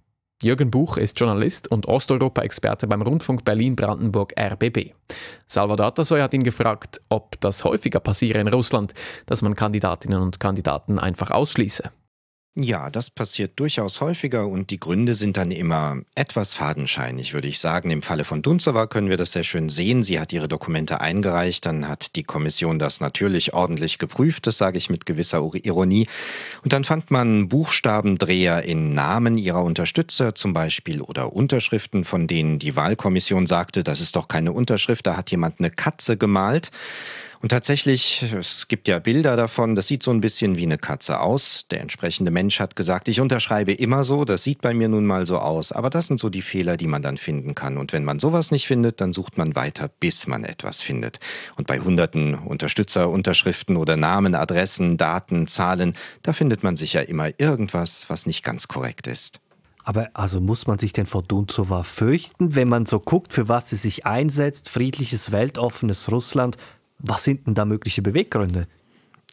Jürgen 0.42 0.70
Buch 0.70 0.96
ist 0.96 1.20
Journalist 1.20 1.70
und 1.70 1.86
Osteuropa-Experte 1.86 2.86
beim 2.86 3.02
Rundfunk 3.02 3.44
Berlin-Brandenburg 3.44 4.32
RBB. 4.40 4.94
Salvador 5.46 5.94
Tasoy 5.94 6.20
hat 6.22 6.32
ihn 6.32 6.44
gefragt, 6.44 6.98
ob 7.10 7.38
das 7.40 7.62
häufiger 7.62 8.00
passiere 8.00 8.40
in 8.40 8.48
Russland, 8.48 8.94
dass 9.26 9.42
man 9.42 9.54
Kandidatinnen 9.54 10.22
und 10.22 10.40
Kandidaten 10.40 10.98
einfach 10.98 11.30
ausschließe. 11.30 11.90
Ja, 12.62 12.90
das 12.90 13.08
passiert 13.08 13.58
durchaus 13.58 14.02
häufiger 14.02 14.46
und 14.46 14.70
die 14.70 14.78
Gründe 14.78 15.14
sind 15.14 15.38
dann 15.38 15.50
immer 15.50 15.96
etwas 16.14 16.52
fadenscheinig, 16.52 17.32
würde 17.32 17.48
ich 17.48 17.58
sagen. 17.58 17.90
Im 17.90 18.02
Falle 18.02 18.24
von 18.24 18.42
Dunzowa 18.42 18.86
können 18.86 19.08
wir 19.08 19.16
das 19.16 19.32
sehr 19.32 19.44
schön 19.44 19.70
sehen. 19.70 20.02
Sie 20.02 20.20
hat 20.20 20.32
ihre 20.32 20.46
Dokumente 20.46 21.00
eingereicht, 21.00 21.64
dann 21.64 21.88
hat 21.88 22.16
die 22.16 22.22
Kommission 22.22 22.78
das 22.78 23.00
natürlich 23.00 23.54
ordentlich 23.54 23.98
geprüft, 23.98 24.46
das 24.46 24.58
sage 24.58 24.76
ich 24.76 24.90
mit 24.90 25.06
gewisser 25.06 25.48
Ironie. 25.54 26.06
Und 26.62 26.74
dann 26.74 26.84
fand 26.84 27.10
man 27.10 27.48
Buchstabendreher 27.48 28.62
in 28.62 28.92
Namen 28.92 29.38
ihrer 29.38 29.62
Unterstützer 29.62 30.34
zum 30.34 30.52
Beispiel 30.52 31.00
oder 31.00 31.32
Unterschriften, 31.32 32.04
von 32.04 32.26
denen 32.26 32.58
die 32.58 32.76
Wahlkommission 32.76 33.46
sagte, 33.46 33.82
das 33.84 34.00
ist 34.00 34.16
doch 34.16 34.28
keine 34.28 34.52
Unterschrift, 34.52 35.06
da 35.06 35.16
hat 35.16 35.30
jemand 35.30 35.60
eine 35.60 35.70
Katze 35.70 36.18
gemalt. 36.18 36.70
Und 37.42 37.48
tatsächlich, 37.48 38.22
es 38.38 38.68
gibt 38.68 38.86
ja 38.86 38.98
Bilder 38.98 39.34
davon, 39.34 39.74
das 39.74 39.86
sieht 39.86 40.02
so 40.02 40.10
ein 40.10 40.20
bisschen 40.20 40.58
wie 40.58 40.64
eine 40.64 40.76
Katze 40.76 41.20
aus. 41.20 41.64
Der 41.70 41.80
entsprechende 41.80 42.30
Mensch 42.30 42.60
hat 42.60 42.76
gesagt, 42.76 43.08
ich 43.08 43.18
unterschreibe 43.18 43.72
immer 43.72 44.04
so, 44.04 44.26
das 44.26 44.44
sieht 44.44 44.60
bei 44.60 44.74
mir 44.74 44.88
nun 44.88 45.06
mal 45.06 45.26
so 45.26 45.38
aus. 45.38 45.72
Aber 45.72 45.88
das 45.88 46.08
sind 46.08 46.20
so 46.20 46.28
die 46.28 46.42
Fehler, 46.42 46.76
die 46.76 46.86
man 46.86 47.00
dann 47.00 47.16
finden 47.16 47.54
kann. 47.54 47.78
Und 47.78 47.94
wenn 47.94 48.04
man 48.04 48.20
sowas 48.20 48.50
nicht 48.50 48.66
findet, 48.66 49.00
dann 49.00 49.14
sucht 49.14 49.38
man 49.38 49.54
weiter, 49.54 49.88
bis 50.00 50.26
man 50.26 50.44
etwas 50.44 50.82
findet. 50.82 51.18
Und 51.56 51.66
bei 51.66 51.80
hunderten 51.80 52.34
Unterstützerunterschriften 52.34 53.78
oder 53.78 53.96
Namen, 53.96 54.34
Adressen, 54.34 54.98
Daten, 54.98 55.46
Zahlen, 55.46 55.94
da 56.22 56.34
findet 56.34 56.62
man 56.62 56.76
sicher 56.76 57.08
immer 57.08 57.30
irgendwas, 57.38 58.10
was 58.10 58.26
nicht 58.26 58.44
ganz 58.44 58.68
korrekt 58.68 59.06
ist. 59.06 59.40
Aber 59.82 60.10
also 60.12 60.42
muss 60.42 60.66
man 60.66 60.78
sich 60.78 60.92
denn 60.92 61.06
vor 61.06 61.22
Dunzowa 61.22 61.84
fürchten, 61.84 62.54
wenn 62.54 62.68
man 62.68 62.84
so 62.84 63.00
guckt, 63.00 63.32
für 63.32 63.48
was 63.48 63.70
sie 63.70 63.76
sich 63.76 64.04
einsetzt, 64.04 64.68
friedliches, 64.68 65.32
weltoffenes 65.32 66.12
Russland, 66.12 66.58
was 67.02 67.24
sind 67.24 67.46
denn 67.46 67.54
da 67.54 67.64
mögliche 67.64 68.02
Beweggründe? 68.02 68.66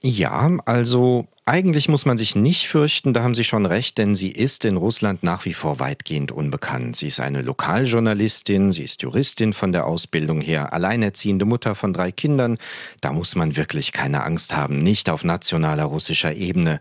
Ja, 0.01 0.57
also 0.65 1.27
eigentlich 1.45 1.89
muss 1.89 2.05
man 2.05 2.17
sich 2.17 2.35
nicht 2.35 2.67
fürchten, 2.67 3.13
da 3.13 3.23
haben 3.23 3.33
Sie 3.33 3.43
schon 3.43 3.65
recht, 3.65 3.97
denn 3.97 4.15
sie 4.15 4.31
ist 4.31 4.63
in 4.63 4.77
Russland 4.77 5.23
nach 5.23 5.45
wie 5.45 5.53
vor 5.53 5.79
weitgehend 5.79 6.31
unbekannt. 6.31 6.97
Sie 6.97 7.07
ist 7.07 7.19
eine 7.19 7.41
Lokaljournalistin, 7.41 8.73
sie 8.73 8.83
ist 8.83 9.01
Juristin 9.01 9.53
von 9.53 9.71
der 9.71 9.87
Ausbildung 9.87 10.41
her, 10.41 10.71
alleinerziehende 10.71 11.45
Mutter 11.45 11.73
von 11.73 11.93
drei 11.93 12.11
Kindern. 12.11 12.57
Da 13.01 13.11
muss 13.11 13.35
man 13.35 13.55
wirklich 13.55 13.91
keine 13.91 14.23
Angst 14.23 14.55
haben, 14.55 14.77
nicht 14.77 15.09
auf 15.09 15.23
nationaler 15.23 15.85
russischer 15.85 16.35
Ebene. 16.35 16.79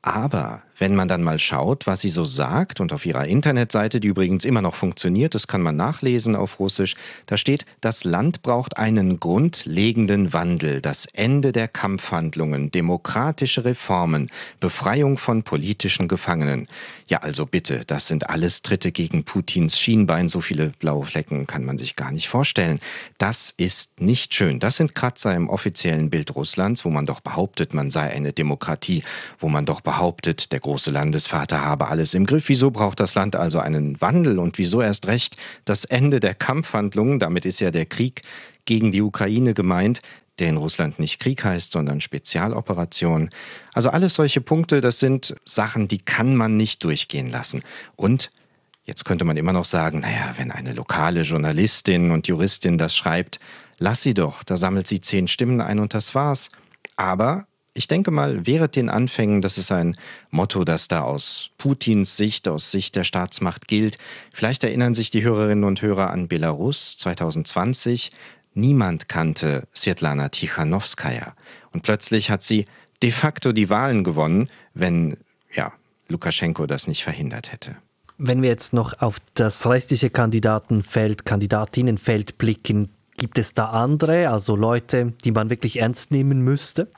Aber 0.00 0.62
wenn 0.78 0.94
man 0.94 1.08
dann 1.08 1.22
mal 1.22 1.38
schaut, 1.38 1.86
was 1.86 2.00
sie 2.00 2.08
so 2.08 2.24
sagt, 2.24 2.80
und 2.80 2.92
auf 2.92 3.06
ihrer 3.06 3.26
Internetseite, 3.26 4.00
die 4.00 4.08
übrigens 4.08 4.44
immer 4.44 4.62
noch 4.62 4.74
funktioniert, 4.74 5.34
das 5.34 5.46
kann 5.46 5.62
man 5.62 5.76
nachlesen 5.76 6.36
auf 6.36 6.58
Russisch, 6.58 6.94
da 7.26 7.36
steht, 7.36 7.64
das 7.80 8.04
Land 8.04 8.42
braucht 8.42 8.76
einen 8.76 9.18
grundlegenden 9.20 10.32
Wandel, 10.32 10.80
das 10.80 11.06
Ende 11.06 11.52
der 11.52 11.68
Kampfhandlungen, 11.68 12.70
demokratische 12.70 13.64
Reformen, 13.64 14.30
Befreiung 14.60 15.18
von 15.18 15.42
politischen 15.42 16.08
Gefangenen. 16.08 16.68
Ja, 17.08 17.18
also 17.18 17.46
bitte, 17.46 17.84
das 17.86 18.08
sind 18.08 18.30
alles 18.30 18.62
Tritte 18.62 18.92
gegen 18.92 19.24
Putins 19.24 19.78
Schienbein, 19.78 20.28
so 20.28 20.40
viele 20.40 20.72
blaue 20.80 21.04
Flecken 21.06 21.46
kann 21.46 21.64
man 21.64 21.78
sich 21.78 21.96
gar 21.96 22.10
nicht 22.10 22.28
vorstellen. 22.28 22.80
Das 23.18 23.54
ist 23.56 24.00
nicht 24.00 24.34
schön. 24.34 24.58
Das 24.58 24.76
sind 24.76 24.94
Kratzer 24.94 25.34
im 25.34 25.48
offiziellen 25.48 26.10
Bild 26.10 26.34
Russlands, 26.34 26.84
wo 26.84 26.90
man 26.90 27.06
doch 27.06 27.20
behauptet, 27.20 27.74
man 27.74 27.90
sei 27.90 28.10
eine 28.10 28.32
Demokratie, 28.32 29.04
wo 29.38 29.48
man 29.48 29.66
doch 29.66 29.80
behauptet, 29.80 30.52
der 30.52 30.60
große 30.66 30.90
Landesvater 30.90 31.64
habe 31.64 31.86
alles 31.86 32.12
im 32.14 32.26
Griff. 32.26 32.48
Wieso 32.48 32.72
braucht 32.72 32.98
das 32.98 33.14
Land 33.14 33.36
also 33.36 33.60
einen 33.60 34.00
Wandel 34.00 34.40
und 34.40 34.58
wieso 34.58 34.82
erst 34.82 35.06
recht 35.06 35.36
das 35.64 35.84
Ende 35.84 36.18
der 36.18 36.34
Kampfhandlungen? 36.34 37.20
Damit 37.20 37.44
ist 37.44 37.60
ja 37.60 37.70
der 37.70 37.86
Krieg 37.86 38.22
gegen 38.64 38.90
die 38.90 39.00
Ukraine 39.00 39.54
gemeint, 39.54 40.02
der 40.40 40.48
in 40.48 40.56
Russland 40.56 40.98
nicht 40.98 41.20
Krieg 41.20 41.44
heißt, 41.44 41.70
sondern 41.70 42.00
Spezialoperation. 42.00 43.30
Also 43.74 43.90
alles 43.90 44.14
solche 44.14 44.40
Punkte, 44.40 44.80
das 44.80 44.98
sind 44.98 45.36
Sachen, 45.44 45.86
die 45.86 45.98
kann 45.98 46.34
man 46.34 46.56
nicht 46.56 46.82
durchgehen 46.82 47.28
lassen. 47.28 47.62
Und 47.94 48.32
jetzt 48.84 49.04
könnte 49.04 49.24
man 49.24 49.36
immer 49.36 49.52
noch 49.52 49.66
sagen, 49.66 50.00
naja, 50.00 50.34
wenn 50.36 50.50
eine 50.50 50.72
lokale 50.72 51.20
Journalistin 51.20 52.10
und 52.10 52.26
Juristin 52.26 52.76
das 52.76 52.96
schreibt, 52.96 53.38
lass 53.78 54.02
sie 54.02 54.14
doch, 54.14 54.42
da 54.42 54.56
sammelt 54.56 54.88
sie 54.88 55.00
zehn 55.00 55.28
Stimmen 55.28 55.60
ein 55.60 55.78
und 55.78 55.94
das 55.94 56.16
war's. 56.16 56.50
Aber 56.96 57.46
ich 57.76 57.88
denke 57.88 58.10
mal, 58.10 58.46
während 58.46 58.74
den 58.74 58.88
Anfängen, 58.88 59.42
das 59.42 59.58
ist 59.58 59.70
ein 59.70 59.96
Motto, 60.30 60.64
das 60.64 60.88
da 60.88 61.02
aus 61.02 61.50
Putins 61.58 62.16
Sicht, 62.16 62.48
aus 62.48 62.70
Sicht 62.70 62.96
der 62.96 63.04
Staatsmacht 63.04 63.68
gilt. 63.68 63.98
Vielleicht 64.32 64.64
erinnern 64.64 64.94
sich 64.94 65.10
die 65.10 65.22
Hörerinnen 65.22 65.64
und 65.64 65.82
Hörer 65.82 66.10
an 66.10 66.26
Belarus 66.26 66.96
2020. 66.96 68.10
Niemand 68.54 69.08
kannte 69.08 69.68
Svetlana 69.74 70.30
Tichanowskaja. 70.30 71.34
Und 71.72 71.82
plötzlich 71.82 72.30
hat 72.30 72.42
sie 72.42 72.64
de 73.02 73.10
facto 73.10 73.52
die 73.52 73.68
Wahlen 73.68 74.02
gewonnen, 74.02 74.48
wenn 74.72 75.18
ja, 75.54 75.72
Lukaschenko 76.08 76.66
das 76.66 76.86
nicht 76.86 77.04
verhindert 77.04 77.52
hätte. 77.52 77.76
Wenn 78.16 78.40
wir 78.40 78.48
jetzt 78.48 78.72
noch 78.72 78.98
auf 79.02 79.18
das 79.34 79.68
restliche 79.68 80.08
Kandidatenfeld, 80.08 81.26
Kandidatinnenfeld 81.26 82.38
blicken, 82.38 82.88
gibt 83.18 83.36
es 83.36 83.52
da 83.52 83.66
andere, 83.66 84.30
also 84.30 84.56
Leute, 84.56 85.12
die 85.24 85.32
man 85.32 85.50
wirklich 85.50 85.80
ernst 85.80 86.10
nehmen 86.10 86.40
müsste? 86.40 86.88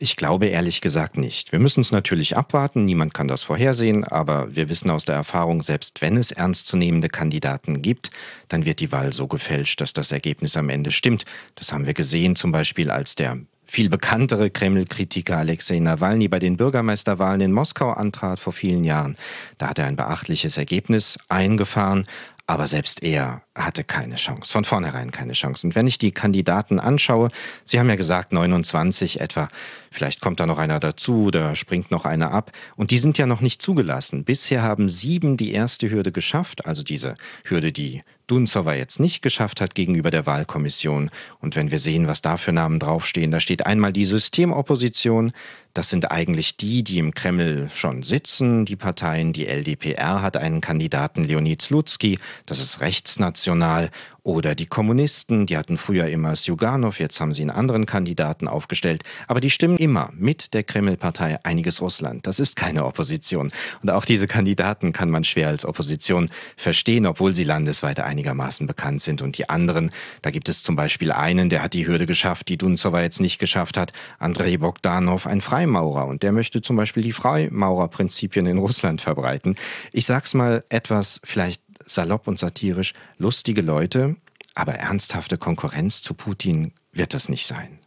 Ich 0.00 0.14
glaube 0.14 0.46
ehrlich 0.46 0.80
gesagt 0.80 1.16
nicht. 1.16 1.50
Wir 1.50 1.58
müssen 1.58 1.80
es 1.80 1.90
natürlich 1.90 2.36
abwarten, 2.36 2.84
niemand 2.84 3.14
kann 3.14 3.26
das 3.26 3.42
vorhersehen, 3.42 4.04
aber 4.04 4.54
wir 4.54 4.68
wissen 4.68 4.90
aus 4.90 5.04
der 5.04 5.16
Erfahrung, 5.16 5.60
selbst 5.60 6.00
wenn 6.00 6.16
es 6.16 6.30
ernstzunehmende 6.30 7.08
Kandidaten 7.08 7.82
gibt, 7.82 8.12
dann 8.46 8.64
wird 8.64 8.78
die 8.78 8.92
Wahl 8.92 9.12
so 9.12 9.26
gefälscht, 9.26 9.80
dass 9.80 9.92
das 9.92 10.12
Ergebnis 10.12 10.56
am 10.56 10.68
Ende 10.68 10.92
stimmt. 10.92 11.24
Das 11.56 11.72
haben 11.72 11.86
wir 11.86 11.94
gesehen, 11.94 12.36
zum 12.36 12.52
Beispiel 12.52 12.92
als 12.92 13.16
der 13.16 13.38
viel 13.64 13.90
bekanntere 13.90 14.50
Kreml-Kritiker 14.50 15.36
Alexei 15.36 15.80
Nawalny 15.80 16.28
bei 16.28 16.38
den 16.38 16.56
Bürgermeisterwahlen 16.56 17.40
in 17.40 17.52
Moskau 17.52 17.90
antrat 17.90 18.38
vor 18.38 18.52
vielen 18.52 18.84
Jahren. 18.84 19.16
Da 19.58 19.68
hat 19.68 19.78
er 19.80 19.86
ein 19.86 19.96
beachtliches 19.96 20.56
Ergebnis 20.56 21.18
eingefahren, 21.28 22.06
aber 22.48 22.66
selbst 22.66 23.02
er 23.02 23.42
hatte 23.54 23.84
keine 23.84 24.14
Chance, 24.14 24.50
von 24.50 24.64
vornherein 24.64 25.10
keine 25.10 25.34
Chance. 25.34 25.66
Und 25.66 25.74
wenn 25.74 25.86
ich 25.86 25.98
die 25.98 26.12
Kandidaten 26.12 26.80
anschaue, 26.80 27.28
Sie 27.64 27.78
haben 27.78 27.90
ja 27.90 27.94
gesagt 27.94 28.32
29 28.32 29.20
etwa, 29.20 29.48
vielleicht 29.90 30.22
kommt 30.22 30.40
da 30.40 30.46
noch 30.46 30.56
einer 30.56 30.80
dazu 30.80 31.24
oder 31.24 31.54
springt 31.56 31.90
noch 31.90 32.06
einer 32.06 32.32
ab. 32.32 32.52
Und 32.74 32.90
die 32.90 32.96
sind 32.96 33.18
ja 33.18 33.26
noch 33.26 33.42
nicht 33.42 33.60
zugelassen. 33.60 34.24
Bisher 34.24 34.62
haben 34.62 34.88
sieben 34.88 35.36
die 35.36 35.52
erste 35.52 35.90
Hürde 35.90 36.10
geschafft, 36.10 36.64
also 36.64 36.82
diese 36.82 37.16
Hürde, 37.44 37.70
die 37.70 38.02
Dunzowa 38.28 38.74
jetzt 38.74 39.00
nicht 39.00 39.22
geschafft 39.22 39.60
hat 39.60 39.74
gegenüber 39.74 40.12
der 40.12 40.26
Wahlkommission. 40.26 41.10
Und 41.40 41.56
wenn 41.56 41.72
wir 41.72 41.80
sehen, 41.80 42.06
was 42.06 42.22
da 42.22 42.36
für 42.36 42.52
Namen 42.52 42.78
draufstehen, 42.78 43.32
da 43.32 43.40
steht 43.40 43.66
einmal 43.66 43.92
die 43.92 44.04
Systemopposition, 44.04 45.32
das 45.74 45.90
sind 45.90 46.10
eigentlich 46.10 46.56
die, 46.56 46.82
die 46.82 46.98
im 46.98 47.14
Kreml 47.14 47.68
schon 47.72 48.02
sitzen, 48.02 48.64
die 48.64 48.74
Parteien. 48.74 49.32
Die 49.32 49.46
LDPR 49.46 50.22
hat 50.22 50.36
einen 50.36 50.60
Kandidaten, 50.60 51.22
Leonid 51.22 51.62
Slutsky, 51.62 52.18
das 52.46 52.58
ist 52.58 52.80
rechtsnational. 52.80 53.90
Oder 54.24 54.54
die 54.54 54.66
Kommunisten, 54.66 55.46
die 55.46 55.56
hatten 55.56 55.78
früher 55.78 56.06
immer 56.08 56.36
Sjuganov, 56.36 56.98
jetzt 56.98 57.20
haben 57.20 57.32
sie 57.32 57.42
einen 57.42 57.50
anderen 57.50 57.86
Kandidaten 57.86 58.48
aufgestellt. 58.48 59.02
Aber 59.26 59.40
die 59.40 59.50
stimmen 59.50 59.78
immer 59.78 60.10
mit 60.14 60.52
der 60.52 60.64
Kreml-Partei 60.64 61.38
Einiges 61.44 61.80
Russland. 61.80 62.26
Das 62.26 62.40
ist 62.40 62.56
keine 62.56 62.84
Opposition. 62.84 63.50
Und 63.80 63.90
auch 63.90 64.04
diese 64.04 64.26
Kandidaten 64.26 64.92
kann 64.92 65.10
man 65.10 65.24
schwer 65.24 65.48
als 65.48 65.64
Opposition 65.64 66.28
verstehen, 66.56 67.06
obwohl 67.06 67.34
sie 67.34 67.44
landesweit 67.44 68.00
einigermaßen 68.18 68.66
bekannt 68.66 69.02
sind. 69.02 69.22
Und 69.22 69.38
die 69.38 69.48
anderen, 69.48 69.90
da 70.22 70.30
gibt 70.30 70.48
es 70.48 70.62
zum 70.62 70.76
Beispiel 70.76 71.12
einen, 71.12 71.48
der 71.48 71.62
hat 71.62 71.72
die 71.72 71.86
Hürde 71.86 72.06
geschafft, 72.06 72.48
die 72.48 72.56
Dunzowa 72.56 73.00
jetzt 73.00 73.20
nicht 73.20 73.38
geschafft 73.38 73.76
hat, 73.76 73.92
Andrei 74.18 74.56
Bogdanov, 74.56 75.26
ein 75.26 75.40
Freimaurer. 75.40 76.06
Und 76.06 76.22
der 76.22 76.32
möchte 76.32 76.60
zum 76.60 76.76
Beispiel 76.76 77.02
die 77.02 77.12
Freimaurerprinzipien 77.12 78.46
in 78.46 78.58
Russland 78.58 79.00
verbreiten. 79.00 79.56
Ich 79.92 80.06
sag's 80.06 80.34
mal 80.34 80.64
etwas 80.68 81.20
vielleicht 81.24 81.62
salopp 81.86 82.26
und 82.26 82.38
satirisch, 82.38 82.92
lustige 83.18 83.62
Leute, 83.62 84.16
aber 84.54 84.74
ernsthafte 84.74 85.38
Konkurrenz 85.38 86.02
zu 86.02 86.14
Putin 86.14 86.72
wird 86.92 87.14
das 87.14 87.28
nicht 87.28 87.46
sein. 87.46 87.78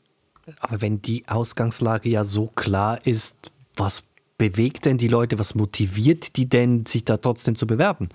Aber 0.59 0.81
wenn 0.81 1.01
die 1.01 1.27
Ausgangslage 1.27 2.09
ja 2.09 2.23
so 2.23 2.47
klar 2.47 3.05
ist, 3.05 3.35
was 3.75 4.03
bewegt 4.37 4.85
denn 4.85 4.97
die 4.97 5.07
Leute, 5.07 5.37
was 5.37 5.53
motiviert 5.53 6.35
die 6.37 6.49
denn, 6.49 6.85
sich 6.85 7.05
da 7.05 7.17
trotzdem 7.17 7.55
zu 7.55 7.67
bewerben? 7.67 8.09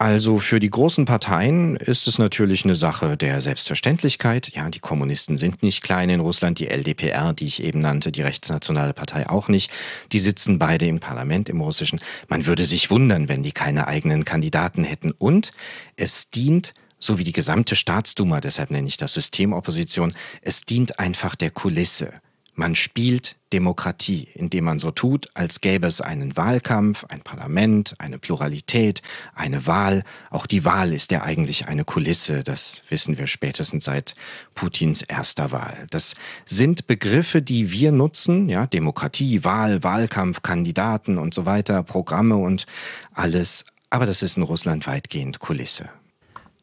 Also 0.00 0.38
für 0.38 0.60
die 0.60 0.70
großen 0.70 1.04
Parteien 1.04 1.76
ist 1.76 2.08
es 2.08 2.16
natürlich 2.16 2.64
eine 2.64 2.74
Sache 2.74 3.18
der 3.18 3.42
Selbstverständlichkeit. 3.42 4.48
Ja, 4.54 4.70
die 4.70 4.78
Kommunisten 4.78 5.36
sind 5.36 5.62
nicht 5.62 5.82
klein 5.82 6.08
in 6.08 6.20
Russland, 6.20 6.58
die 6.58 6.68
LDPR, 6.68 7.34
die 7.34 7.44
ich 7.44 7.62
eben 7.62 7.80
nannte, 7.80 8.10
die 8.10 8.22
rechtsnationale 8.22 8.94
Partei 8.94 9.28
auch 9.28 9.48
nicht. 9.48 9.70
Die 10.12 10.18
sitzen 10.18 10.58
beide 10.58 10.86
im 10.86 11.00
Parlament 11.00 11.50
im 11.50 11.60
russischen. 11.60 12.00
Man 12.28 12.46
würde 12.46 12.64
sich 12.64 12.90
wundern, 12.90 13.28
wenn 13.28 13.42
die 13.42 13.52
keine 13.52 13.88
eigenen 13.88 14.24
Kandidaten 14.24 14.84
hätten. 14.84 15.12
Und 15.12 15.50
es 15.96 16.30
dient 16.30 16.72
so 16.98 17.18
wie 17.18 17.24
die 17.24 17.32
gesamte 17.32 17.76
Staatsduma, 17.76 18.40
deshalb 18.40 18.70
nenne 18.70 18.88
ich 18.88 18.96
das 18.96 19.12
Systemopposition, 19.12 20.14
es 20.40 20.64
dient 20.64 20.98
einfach 20.98 21.34
der 21.34 21.50
Kulisse. 21.50 22.14
Man 22.60 22.74
spielt 22.74 23.36
Demokratie, 23.54 24.28
indem 24.34 24.64
man 24.64 24.78
so 24.78 24.90
tut, 24.90 25.28
als 25.32 25.62
gäbe 25.62 25.86
es 25.86 26.02
einen 26.02 26.36
Wahlkampf, 26.36 27.06
ein 27.08 27.22
Parlament, 27.22 27.94
eine 27.96 28.18
Pluralität, 28.18 29.00
eine 29.34 29.66
Wahl. 29.66 30.04
Auch 30.28 30.44
die 30.44 30.66
Wahl 30.66 30.92
ist 30.92 31.10
ja 31.10 31.22
eigentlich 31.22 31.68
eine 31.68 31.84
Kulisse, 31.84 32.44
das 32.44 32.82
wissen 32.90 33.16
wir 33.16 33.28
spätestens 33.28 33.86
seit 33.86 34.12
Putins 34.54 35.00
erster 35.00 35.52
Wahl. 35.52 35.86
Das 35.88 36.14
sind 36.44 36.86
Begriffe, 36.86 37.40
die 37.40 37.72
wir 37.72 37.92
nutzen, 37.92 38.50
ja, 38.50 38.66
Demokratie, 38.66 39.42
Wahl, 39.42 39.82
Wahlkampf, 39.82 40.42
Kandidaten 40.42 41.16
und 41.16 41.32
so 41.32 41.46
weiter, 41.46 41.82
Programme 41.82 42.36
und 42.36 42.66
alles, 43.14 43.64
aber 43.88 44.04
das 44.04 44.22
ist 44.22 44.36
in 44.36 44.42
Russland 44.42 44.86
weitgehend 44.86 45.38
Kulisse. 45.38 45.88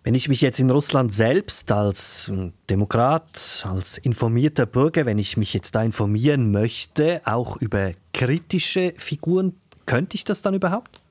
Wenn 0.08 0.16
ich 0.16 0.30
mich 0.30 0.40
jetzt 0.40 0.62
in 0.62 0.70
Russland 0.70 1.14
selbst 1.14 1.70
als 1.70 2.32
Demokrat, 2.70 3.68
als 3.70 3.98
informierter 3.98 4.66
Bürger, 4.66 5.06
wenn 5.06 5.20
ich 5.20 5.36
mich 5.36 5.54
jetzt 5.54 5.76
da 5.76 5.84
informieren 5.84 6.50
möchte, 6.50 7.20
auch 7.26 7.58
über 7.58 7.92
kritische 8.14 8.94
Figuren, 8.96 9.58
könnte 9.86 10.16
ich 10.16 10.24
das 10.24 10.42
dann 10.42 10.54
überhaupt? 10.54 11.02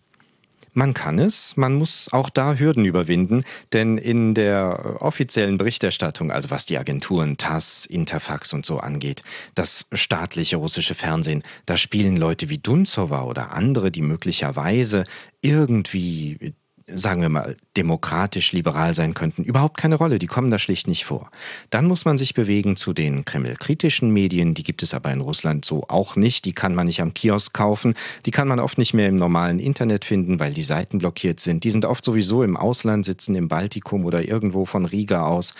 Man 0.72 0.94
kann 0.94 1.18
es, 1.18 1.58
man 1.58 1.74
muss 1.74 2.08
auch 2.10 2.30
da 2.30 2.54
Hürden 2.54 2.86
überwinden, 2.86 3.44
denn 3.74 3.98
in 3.98 4.32
der 4.32 4.96
offiziellen 5.00 5.58
Berichterstattung, 5.58 6.30
also 6.30 6.48
was 6.50 6.64
die 6.64 6.78
Agenturen 6.78 7.36
TASS, 7.36 7.84
Interfax 7.84 8.54
und 8.54 8.64
so 8.64 8.78
angeht, 8.78 9.22
das 9.54 9.88
staatliche 9.92 10.56
russische 10.56 10.94
Fernsehen, 10.94 11.42
da 11.66 11.76
spielen 11.76 12.16
Leute 12.16 12.48
wie 12.48 12.56
Dunzowa 12.56 13.24
oder 13.24 13.52
andere, 13.52 13.90
die 13.90 14.00
möglicherweise 14.00 15.04
irgendwie 15.42 16.54
sagen 16.88 17.20
wir 17.20 17.28
mal, 17.28 17.56
demokratisch 17.76 18.52
liberal 18.52 18.94
sein 18.94 19.14
könnten, 19.14 19.42
überhaupt 19.42 19.76
keine 19.76 19.96
Rolle. 19.96 20.20
Die 20.20 20.28
kommen 20.28 20.52
da 20.52 20.58
schlicht 20.58 20.86
nicht 20.86 21.04
vor. 21.04 21.30
Dann 21.70 21.86
muss 21.86 22.04
man 22.04 22.16
sich 22.16 22.32
bewegen 22.34 22.76
zu 22.76 22.92
den 22.92 23.24
Kreml-kritischen 23.24 24.10
Medien. 24.10 24.54
Die 24.54 24.62
gibt 24.62 24.84
es 24.84 24.94
aber 24.94 25.10
in 25.12 25.20
Russland 25.20 25.64
so 25.64 25.84
auch 25.88 26.14
nicht. 26.14 26.44
Die 26.44 26.52
kann 26.52 26.74
man 26.76 26.86
nicht 26.86 27.02
am 27.02 27.12
Kiosk 27.12 27.52
kaufen. 27.52 27.94
Die 28.24 28.30
kann 28.30 28.46
man 28.46 28.60
oft 28.60 28.78
nicht 28.78 28.94
mehr 28.94 29.08
im 29.08 29.16
normalen 29.16 29.58
Internet 29.58 30.04
finden, 30.04 30.38
weil 30.38 30.54
die 30.54 30.62
Seiten 30.62 30.98
blockiert 30.98 31.40
sind. 31.40 31.64
Die 31.64 31.70
sind 31.70 31.84
oft 31.84 32.04
sowieso 32.04 32.44
im 32.44 32.56
Ausland, 32.56 33.04
sitzen 33.04 33.34
im 33.34 33.48
Baltikum 33.48 34.04
oder 34.04 34.22
irgendwo 34.22 34.64
von 34.64 34.84
Riga 34.84 35.26
aus. 35.26 35.54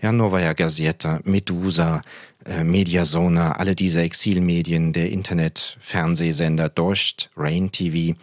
Ja, 0.00 0.12
Novaya 0.12 0.54
Gazeta, 0.54 1.20
Medusa, 1.24 2.00
äh, 2.46 2.64
Mediasona, 2.64 3.52
alle 3.52 3.74
diese 3.74 4.00
Exilmedien, 4.00 4.92
der 4.92 5.10
Internet-Fernsehsender 5.10 6.68
Dost, 6.68 7.30
Rain 7.36 7.70
TV, 7.70 8.18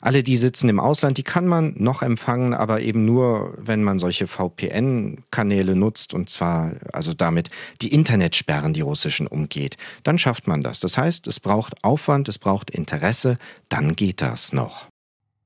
alle 0.00 0.22
die 0.22 0.36
sitzen 0.36 0.68
im 0.68 0.78
Ausland, 0.78 1.16
die 1.16 1.22
kann 1.22 1.46
man 1.46 1.74
noch 1.76 2.02
empfangen, 2.02 2.54
aber 2.54 2.80
eben 2.82 3.04
nur, 3.04 3.54
wenn 3.56 3.82
man 3.82 3.98
solche 3.98 4.26
VPN-Kanäle 4.26 5.74
nutzt 5.74 6.12
und 6.12 6.28
zwar 6.28 6.72
also 6.92 7.14
damit 7.14 7.50
die 7.80 7.94
Internetsperren, 7.94 8.74
die 8.74 8.82
russischen, 8.82 9.26
umgeht. 9.26 9.76
Dann 10.02 10.18
schafft 10.18 10.46
man 10.46 10.62
das. 10.62 10.80
Das 10.80 10.98
heißt, 10.98 11.26
es 11.26 11.40
braucht 11.40 11.82
Aufwand, 11.82 12.28
es 12.28 12.38
braucht 12.38 12.70
Interesse, 12.70 13.38
dann 13.68 13.96
geht 13.96 14.20
das 14.20 14.52
noch. 14.52 14.88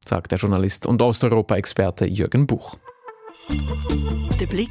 Sagt 0.05 0.33
der 0.33 0.39
Journalist 0.39 0.87
und 0.87 1.03
Osteuropa-Experte 1.03 2.07
Jürgen 2.07 2.47
Buch. 2.47 2.77
Der 4.41 4.47
Blick 4.47 4.71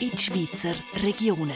in 0.00 0.10
die 0.10 0.18
Schweizer 0.18 0.74
Regionen. 1.02 1.52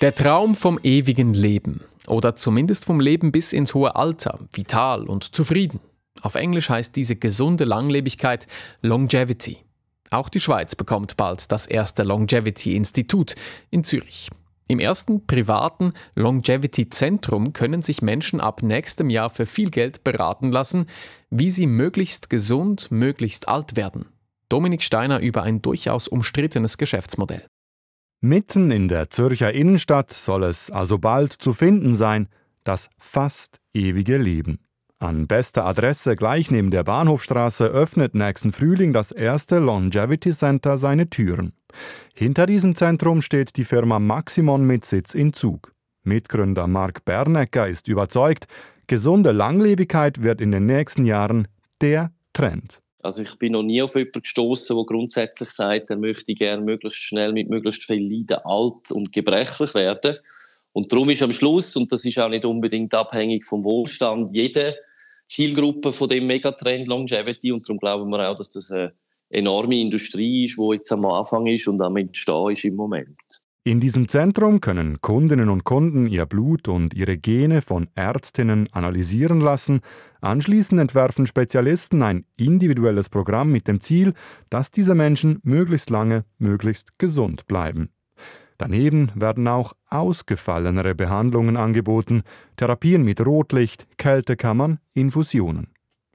Der 0.00 0.14
Traum 0.14 0.54
vom 0.54 0.78
ewigen 0.84 1.34
Leben 1.34 1.80
oder 2.06 2.36
zumindest 2.36 2.84
vom 2.84 3.00
Leben 3.00 3.32
bis 3.32 3.52
ins 3.52 3.74
hohe 3.74 3.96
Alter, 3.96 4.38
vital 4.52 5.08
und 5.08 5.34
zufrieden. 5.34 5.80
Auf 6.22 6.36
Englisch 6.36 6.70
heißt 6.70 6.94
diese 6.94 7.16
gesunde 7.16 7.64
Langlebigkeit 7.64 8.46
Longevity. 8.80 9.58
Auch 10.10 10.28
die 10.28 10.38
Schweiz 10.38 10.76
bekommt 10.76 11.16
bald 11.16 11.50
das 11.50 11.66
erste 11.66 12.04
Longevity-Institut 12.04 13.34
in 13.70 13.82
Zürich. 13.82 14.30
Im 14.68 14.78
ersten 14.78 15.26
privaten 15.26 15.94
Longevity-Zentrum 16.14 17.52
können 17.52 17.82
sich 17.82 18.00
Menschen 18.00 18.40
ab 18.40 18.62
nächstem 18.62 19.10
Jahr 19.10 19.30
für 19.30 19.46
viel 19.46 19.70
Geld 19.70 20.04
beraten 20.04 20.52
lassen, 20.52 20.86
wie 21.28 21.50
sie 21.50 21.66
möglichst 21.66 22.30
gesund, 22.30 22.92
möglichst 22.92 23.48
alt 23.48 23.74
werden. 23.74 24.06
Dominik 24.48 24.84
Steiner 24.84 25.18
über 25.18 25.42
ein 25.42 25.60
durchaus 25.60 26.06
umstrittenes 26.06 26.78
Geschäftsmodell. 26.78 27.44
Mitten 28.20 28.72
in 28.72 28.88
der 28.88 29.10
Zürcher 29.10 29.52
Innenstadt 29.52 30.10
soll 30.10 30.42
es 30.42 30.72
also 30.72 30.98
bald 30.98 31.32
zu 31.32 31.52
finden 31.52 31.94
sein, 31.94 32.28
das 32.64 32.90
fast 32.98 33.60
ewige 33.72 34.16
Leben. 34.16 34.58
An 34.98 35.28
bester 35.28 35.64
Adresse 35.64 36.16
gleich 36.16 36.50
neben 36.50 36.72
der 36.72 36.82
Bahnhofstraße 36.82 37.66
öffnet 37.66 38.16
nächsten 38.16 38.50
Frühling 38.50 38.92
das 38.92 39.12
erste 39.12 39.60
Longevity 39.60 40.32
Center 40.32 40.78
seine 40.78 41.08
Türen. 41.08 41.52
Hinter 42.12 42.46
diesem 42.46 42.74
Zentrum 42.74 43.22
steht 43.22 43.56
die 43.56 43.64
Firma 43.64 44.00
Maximon 44.00 44.66
mit 44.66 44.84
Sitz 44.84 45.14
in 45.14 45.32
Zug. 45.32 45.72
Mitgründer 46.02 46.66
Marc 46.66 47.04
Bernecker 47.04 47.68
ist 47.68 47.86
überzeugt, 47.86 48.46
gesunde 48.88 49.30
Langlebigkeit 49.30 50.22
wird 50.22 50.40
in 50.40 50.50
den 50.50 50.66
nächsten 50.66 51.04
Jahren 51.04 51.46
der 51.80 52.10
Trend. 52.32 52.82
Also 53.08 53.22
ich 53.22 53.38
bin 53.38 53.52
noch 53.52 53.62
nie 53.62 53.80
auf 53.80 53.94
jemanden 53.94 54.20
gestoßen, 54.20 54.76
der 54.76 54.84
grundsätzlich 54.84 55.48
sagt, 55.48 55.88
er 55.88 55.96
möchte 55.96 56.34
gerne 56.34 56.62
möglichst 56.62 56.98
schnell 56.98 57.32
mit 57.32 57.48
möglichst 57.48 57.84
viel 57.84 58.02
Leiden 58.02 58.36
alt 58.44 58.90
und 58.90 59.14
gebrechlich 59.14 59.72
werden. 59.72 60.16
Und 60.74 60.92
darum 60.92 61.08
ist 61.08 61.22
am 61.22 61.32
Schluss, 61.32 61.74
und 61.74 61.90
das 61.90 62.04
ist 62.04 62.18
auch 62.18 62.28
nicht 62.28 62.44
unbedingt 62.44 62.92
abhängig 62.92 63.46
vom 63.46 63.64
Wohlstand, 63.64 64.34
jede 64.34 64.76
Zielgruppe 65.26 65.90
von 65.90 66.06
dem 66.08 66.26
Megatrend 66.26 66.86
Longevity. 66.86 67.50
Und 67.50 67.66
darum 67.66 67.78
glauben 67.78 68.10
wir 68.10 68.28
auch, 68.28 68.36
dass 68.36 68.50
das 68.50 68.70
eine 68.70 68.92
enorme 69.30 69.80
Industrie 69.80 70.44
ist, 70.44 70.58
die 70.58 70.74
jetzt 70.74 70.92
am 70.92 71.06
Anfang 71.06 71.46
ist 71.46 71.66
und 71.66 71.80
am 71.80 71.96
Entstehen 71.96 72.50
ist 72.50 72.64
im 72.66 72.76
Moment. 72.76 73.40
In 73.68 73.80
diesem 73.80 74.08
Zentrum 74.08 74.62
können 74.62 75.02
Kundinnen 75.02 75.50
und 75.50 75.64
Kunden 75.64 76.06
ihr 76.06 76.24
Blut 76.24 76.68
und 76.68 76.94
ihre 76.94 77.18
Gene 77.18 77.60
von 77.60 77.88
Ärztinnen 77.94 78.66
analysieren 78.72 79.42
lassen. 79.42 79.82
Anschließend 80.22 80.80
entwerfen 80.80 81.26
Spezialisten 81.26 82.02
ein 82.02 82.24
individuelles 82.38 83.10
Programm 83.10 83.52
mit 83.52 83.68
dem 83.68 83.82
Ziel, 83.82 84.14
dass 84.48 84.70
diese 84.70 84.94
Menschen 84.94 85.40
möglichst 85.42 85.90
lange, 85.90 86.24
möglichst 86.38 86.98
gesund 86.98 87.46
bleiben. 87.46 87.90
Daneben 88.56 89.12
werden 89.14 89.46
auch 89.46 89.74
ausgefallenere 89.90 90.94
Behandlungen 90.94 91.58
angeboten, 91.58 92.22
Therapien 92.56 93.02
mit 93.02 93.20
Rotlicht, 93.20 93.86
Kältekammern, 93.98 94.78
Infusionen. 94.94 95.66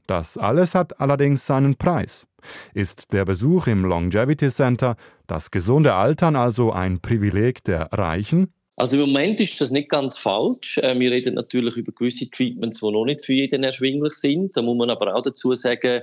Das 0.07 0.37
alles 0.37 0.75
hat 0.75 0.99
allerdings 0.99 1.45
seinen 1.45 1.75
Preis. 1.75 2.27
Ist 2.73 3.13
der 3.13 3.25
Besuch 3.25 3.67
im 3.67 3.85
Longevity 3.85 4.49
Center, 4.49 4.97
das 5.27 5.51
gesunde 5.51 5.93
Altern 5.93 6.35
also 6.35 6.71
ein 6.71 6.99
Privileg 6.99 7.63
der 7.63 7.89
Reichen? 7.91 8.53
Also 8.75 8.99
im 8.99 9.11
Moment 9.11 9.39
ist 9.39 9.61
das 9.61 9.71
nicht 9.71 9.89
ganz 9.89 10.17
falsch. 10.17 10.79
Äh, 10.79 10.99
wir 10.99 11.11
reden 11.11 11.35
natürlich 11.35 11.77
über 11.77 11.91
gewisse 11.91 12.29
Treatments, 12.29 12.79
die 12.79 12.91
noch 12.91 13.05
nicht 13.05 13.23
für 13.23 13.33
jeden 13.33 13.63
erschwinglich 13.63 14.13
sind. 14.13 14.57
Da 14.57 14.61
muss 14.61 14.77
man 14.77 14.89
aber 14.89 15.15
auch 15.15 15.21
dazu 15.21 15.53
sagen, 15.53 16.01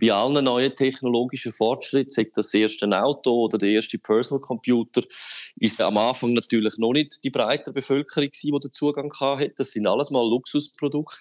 bei 0.00 0.12
allen 0.12 0.44
neuen 0.44 0.74
technologischen 0.74 1.52
Fortschritten, 1.52 2.10
sei 2.10 2.28
das 2.34 2.54
erste 2.54 2.86
Auto 2.90 3.30
oder 3.44 3.58
der 3.58 3.70
erste 3.70 3.98
Personal 3.98 4.40
Computer, 4.40 5.02
ist 5.56 5.82
am 5.82 5.96
Anfang 5.96 6.32
natürlich 6.32 6.78
noch 6.78 6.92
nicht 6.92 7.22
die 7.22 7.30
breite 7.30 7.72
Bevölkerung 7.72 8.28
die 8.30 8.50
den 8.50 8.72
Zugang 8.72 9.12
hatte. 9.20 9.52
Das 9.56 9.72
sind 9.72 9.86
alles 9.86 10.10
mal 10.10 10.28
Luxusprodukte 10.28 11.18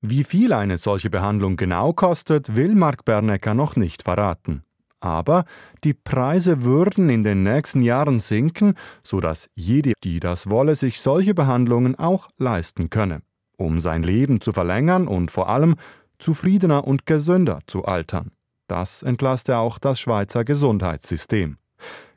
Wie 0.00 0.24
viel 0.24 0.52
eine 0.52 0.78
solche 0.78 1.10
Behandlung 1.10 1.56
genau 1.56 1.92
kostet, 1.92 2.56
will 2.56 2.74
Mark 2.74 3.04
Bernecker 3.04 3.54
noch 3.54 3.76
nicht 3.76 4.02
verraten. 4.02 4.64
Aber 5.00 5.44
die 5.82 5.94
Preise 5.94 6.62
würden 6.62 7.10
in 7.10 7.24
den 7.24 7.42
nächsten 7.42 7.82
Jahren 7.82 8.20
sinken, 8.20 8.74
sodass 9.02 9.48
jede, 9.56 9.94
die 10.04 10.20
das 10.20 10.48
wolle, 10.48 10.76
sich 10.76 11.00
solche 11.00 11.34
Behandlungen 11.34 11.98
auch 11.98 12.28
leisten 12.38 12.88
könne, 12.88 13.22
um 13.56 13.80
sein 13.80 14.04
Leben 14.04 14.40
zu 14.40 14.52
verlängern 14.52 15.08
und 15.08 15.32
vor 15.32 15.48
allem 15.48 15.74
zufriedener 16.22 16.86
und 16.86 17.04
gesünder 17.06 17.58
zu 17.66 17.84
altern. 17.84 18.32
Das 18.68 19.02
entlaste 19.02 19.56
auch 19.58 19.78
das 19.78 20.00
Schweizer 20.00 20.44
Gesundheitssystem. 20.44 21.58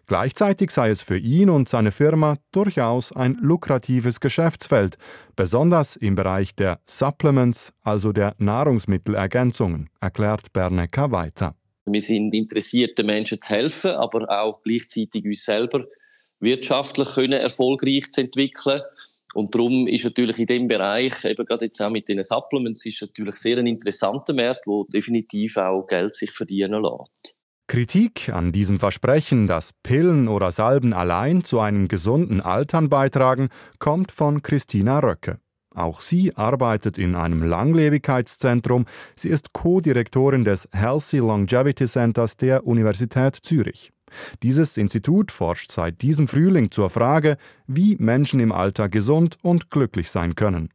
Gleichzeitig 0.07 0.69
sei 0.69 0.91
es 0.91 1.01
für 1.01 1.17
ihn 1.17 1.49
und 1.49 1.67
seine 1.67 1.91
Firma 1.91 2.37
durchaus 2.51 3.11
ein 3.11 3.37
lukratives 3.41 4.19
Geschäftsfeld, 4.19 4.97
besonders 5.35 5.95
im 5.95 6.13
Bereich 6.13 6.55
der 6.55 6.79
Supplements, 6.85 7.73
also 7.81 8.11
der 8.11 8.35
Nahrungsmittelergänzungen, 8.37 9.89
erklärt 9.99 10.53
Bernecker 10.53 11.11
weiter. 11.11 11.55
Wir 11.87 12.01
sind 12.01 12.33
interessiert, 12.33 12.97
den 12.99 13.07
Menschen 13.07 13.41
zu 13.41 13.53
helfen, 13.53 13.91
aber 13.91 14.29
auch 14.29 14.61
gleichzeitig 14.63 15.25
uns 15.25 15.43
selber 15.43 15.85
wirtschaftlich 16.39 17.09
können 17.15 17.41
erfolgreich 17.41 18.11
zu 18.11 18.21
entwickeln. 18.21 18.81
Und 19.35 19.53
darum 19.53 19.85
ist 19.85 20.05
natürlich 20.05 20.39
in 20.39 20.45
dem 20.45 20.67
Bereich, 20.69 21.25
eben 21.25 21.45
gerade 21.45 21.65
jetzt 21.65 21.81
auch 21.81 21.89
mit 21.89 22.07
den 22.07 22.23
Supplements, 22.23 22.85
ist 22.85 23.01
natürlich 23.01 23.35
sehr 23.35 23.57
ein 23.57 23.67
interessanter 23.67 24.33
Markt, 24.33 24.61
wo 24.65 24.85
definitiv 24.85 25.57
auch 25.57 25.85
Geld 25.87 26.15
sich 26.15 26.31
verdienen 26.31 26.81
lässt. 26.81 27.41
Kritik 27.67 28.29
an 28.29 28.53
diesem 28.53 28.79
Versprechen, 28.79 29.47
dass 29.47 29.73
Pillen 29.83 30.29
oder 30.29 30.53
Salben 30.53 30.93
allein 30.93 31.43
zu 31.43 31.59
einem 31.59 31.89
gesunden 31.89 32.39
Altern 32.39 32.87
beitragen, 32.87 33.49
kommt 33.77 34.13
von 34.13 34.41
Christina 34.41 34.99
Röcke. 34.99 35.39
Auch 35.75 35.99
sie 35.99 36.33
arbeitet 36.37 36.97
in 36.97 37.15
einem 37.15 37.43
Langlebigkeitszentrum. 37.43 38.85
Sie 39.17 39.27
ist 39.27 39.51
Co-Direktorin 39.51 40.45
des 40.45 40.69
Healthy 40.71 41.17
Longevity 41.17 41.87
Centers 41.87 42.37
der 42.37 42.65
Universität 42.65 43.35
Zürich. 43.35 43.91
Dieses 44.43 44.77
Institut 44.77 45.31
forscht 45.31 45.71
seit 45.71 46.01
diesem 46.01 46.27
Frühling 46.27 46.71
zur 46.71 46.89
Frage, 46.89 47.37
wie 47.67 47.95
Menschen 47.97 48.39
im 48.39 48.51
Alter 48.51 48.89
gesund 48.89 49.37
und 49.41 49.69
glücklich 49.71 50.11
sein 50.11 50.35
können. 50.35 50.69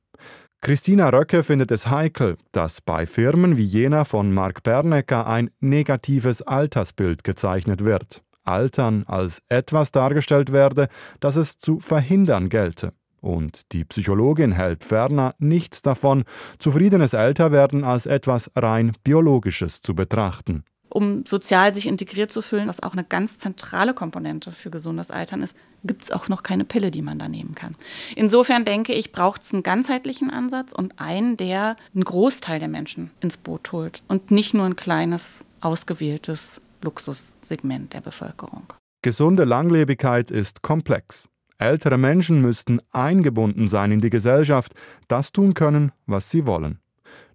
Christina 0.62 1.08
Röcke 1.08 1.42
findet 1.42 1.70
es 1.70 1.86
heikel, 1.86 2.36
dass 2.52 2.82
bei 2.82 3.06
Firmen 3.06 3.56
wie 3.56 3.64
jener 3.64 4.04
von 4.04 4.32
Mark 4.32 4.62
Bernecker 4.62 5.26
ein 5.26 5.50
negatives 5.60 6.42
Altersbild 6.42 7.24
gezeichnet 7.24 7.82
wird. 7.82 8.22
Altern 8.44 9.04
als 9.06 9.40
etwas 9.48 9.90
dargestellt 9.90 10.52
werde, 10.52 10.88
das 11.20 11.36
es 11.36 11.56
zu 11.56 11.80
verhindern 11.80 12.50
gelte. 12.50 12.92
Und 13.22 13.72
die 13.72 13.84
Psychologin 13.84 14.52
hält 14.52 14.84
ferner 14.84 15.34
nichts 15.38 15.82
davon, 15.82 16.24
zufriedenes 16.58 17.14
Älterwerden 17.14 17.84
als 17.84 18.06
etwas 18.06 18.50
rein 18.54 18.92
Biologisches 19.02 19.80
zu 19.80 19.94
betrachten 19.94 20.64
um 20.90 21.24
sozial 21.26 21.72
sich 21.74 21.86
integriert 21.86 22.30
zu 22.30 22.42
fühlen, 22.42 22.68
was 22.68 22.82
auch 22.82 22.92
eine 22.92 23.04
ganz 23.04 23.38
zentrale 23.38 23.94
Komponente 23.94 24.52
für 24.52 24.70
gesundes 24.70 25.10
Altern 25.10 25.42
ist, 25.42 25.56
gibt 25.84 26.02
es 26.02 26.10
auch 26.10 26.28
noch 26.28 26.42
keine 26.42 26.64
Pille, 26.64 26.90
die 26.90 27.02
man 27.02 27.18
da 27.18 27.28
nehmen 27.28 27.54
kann. 27.54 27.76
Insofern 28.16 28.64
denke 28.64 28.92
ich, 28.92 29.12
braucht 29.12 29.42
es 29.42 29.54
einen 29.54 29.62
ganzheitlichen 29.62 30.30
Ansatz 30.30 30.72
und 30.72 30.98
einen, 30.98 31.36
der 31.36 31.76
einen 31.94 32.04
Großteil 32.04 32.58
der 32.58 32.68
Menschen 32.68 33.10
ins 33.20 33.36
Boot 33.36 33.72
holt 33.72 34.02
und 34.08 34.30
nicht 34.30 34.52
nur 34.52 34.66
ein 34.66 34.76
kleines, 34.76 35.46
ausgewähltes 35.60 36.60
Luxussegment 36.82 37.92
der 37.92 38.00
Bevölkerung. 38.00 38.72
Gesunde 39.02 39.44
Langlebigkeit 39.44 40.30
ist 40.30 40.62
komplex. 40.62 41.28
Ältere 41.58 41.98
Menschen 41.98 42.40
müssten 42.40 42.80
eingebunden 42.90 43.68
sein 43.68 43.92
in 43.92 44.00
die 44.00 44.10
Gesellschaft, 44.10 44.72
das 45.08 45.32
tun 45.32 45.54
können, 45.54 45.92
was 46.06 46.30
sie 46.30 46.46
wollen. 46.46 46.80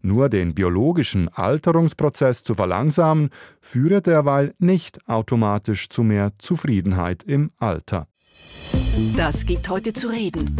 Nur 0.06 0.30
den 0.30 0.54
biologischen 0.54 1.30
Alterungsprozess 1.30 2.44
zu 2.44 2.54
verlangsamen, 2.54 3.32
führe 3.60 4.04
derweil 4.04 4.54
nicht 4.60 5.00
automatisch 5.10 5.90
zu 5.90 6.04
mehr 6.04 6.34
Zufriedenheit 6.38 7.24
im 7.24 7.50
Alter. 7.58 8.08
Das 9.18 9.48
gibt 9.48 9.68
heute 9.68 9.94
zu 9.94 10.10
reden. 10.10 10.56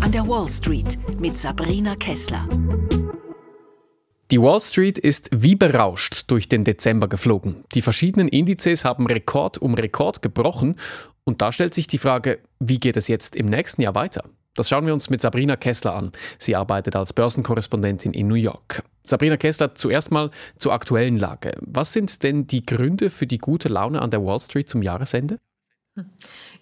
An 0.00 0.12
der 0.12 0.28
Wall 0.28 0.50
Street 0.50 0.98
mit 1.18 1.38
Sabrina 1.38 1.96
Kessler. 1.96 2.46
Die 4.30 4.38
Wall 4.38 4.60
Street 4.60 4.98
ist 4.98 5.30
wie 5.32 5.56
berauscht 5.56 6.24
durch 6.30 6.48
den 6.48 6.64
Dezember 6.64 7.08
geflogen. 7.08 7.64
Die 7.74 7.80
verschiedenen 7.80 8.28
Indizes 8.28 8.84
haben 8.84 9.06
Rekord 9.06 9.56
um 9.56 9.72
Rekord 9.72 10.20
gebrochen 10.20 10.76
und 11.24 11.40
da 11.40 11.50
stellt 11.50 11.72
sich 11.72 11.86
die 11.86 11.96
Frage, 11.96 12.40
wie 12.60 12.76
geht 12.76 12.98
es 12.98 13.08
jetzt 13.08 13.36
im 13.36 13.46
nächsten 13.46 13.80
Jahr 13.80 13.94
weiter? 13.94 14.24
Das 14.54 14.68
schauen 14.68 14.84
wir 14.84 14.92
uns 14.92 15.08
mit 15.08 15.22
Sabrina 15.22 15.56
Kessler 15.56 15.94
an. 15.94 16.12
Sie 16.38 16.54
arbeitet 16.54 16.94
als 16.94 17.14
Börsenkorrespondentin 17.14 18.12
in 18.12 18.28
New 18.28 18.34
York. 18.34 18.82
Sabrina 19.02 19.38
Kessler, 19.38 19.74
zuerst 19.74 20.10
mal 20.10 20.30
zur 20.58 20.74
aktuellen 20.74 21.16
Lage. 21.16 21.52
Was 21.62 21.94
sind 21.94 22.22
denn 22.22 22.46
die 22.46 22.64
Gründe 22.64 23.08
für 23.08 23.26
die 23.26 23.38
gute 23.38 23.68
Laune 23.68 24.02
an 24.02 24.10
der 24.10 24.24
Wall 24.24 24.40
Street 24.40 24.68
zum 24.68 24.82
Jahresende? 24.82 25.38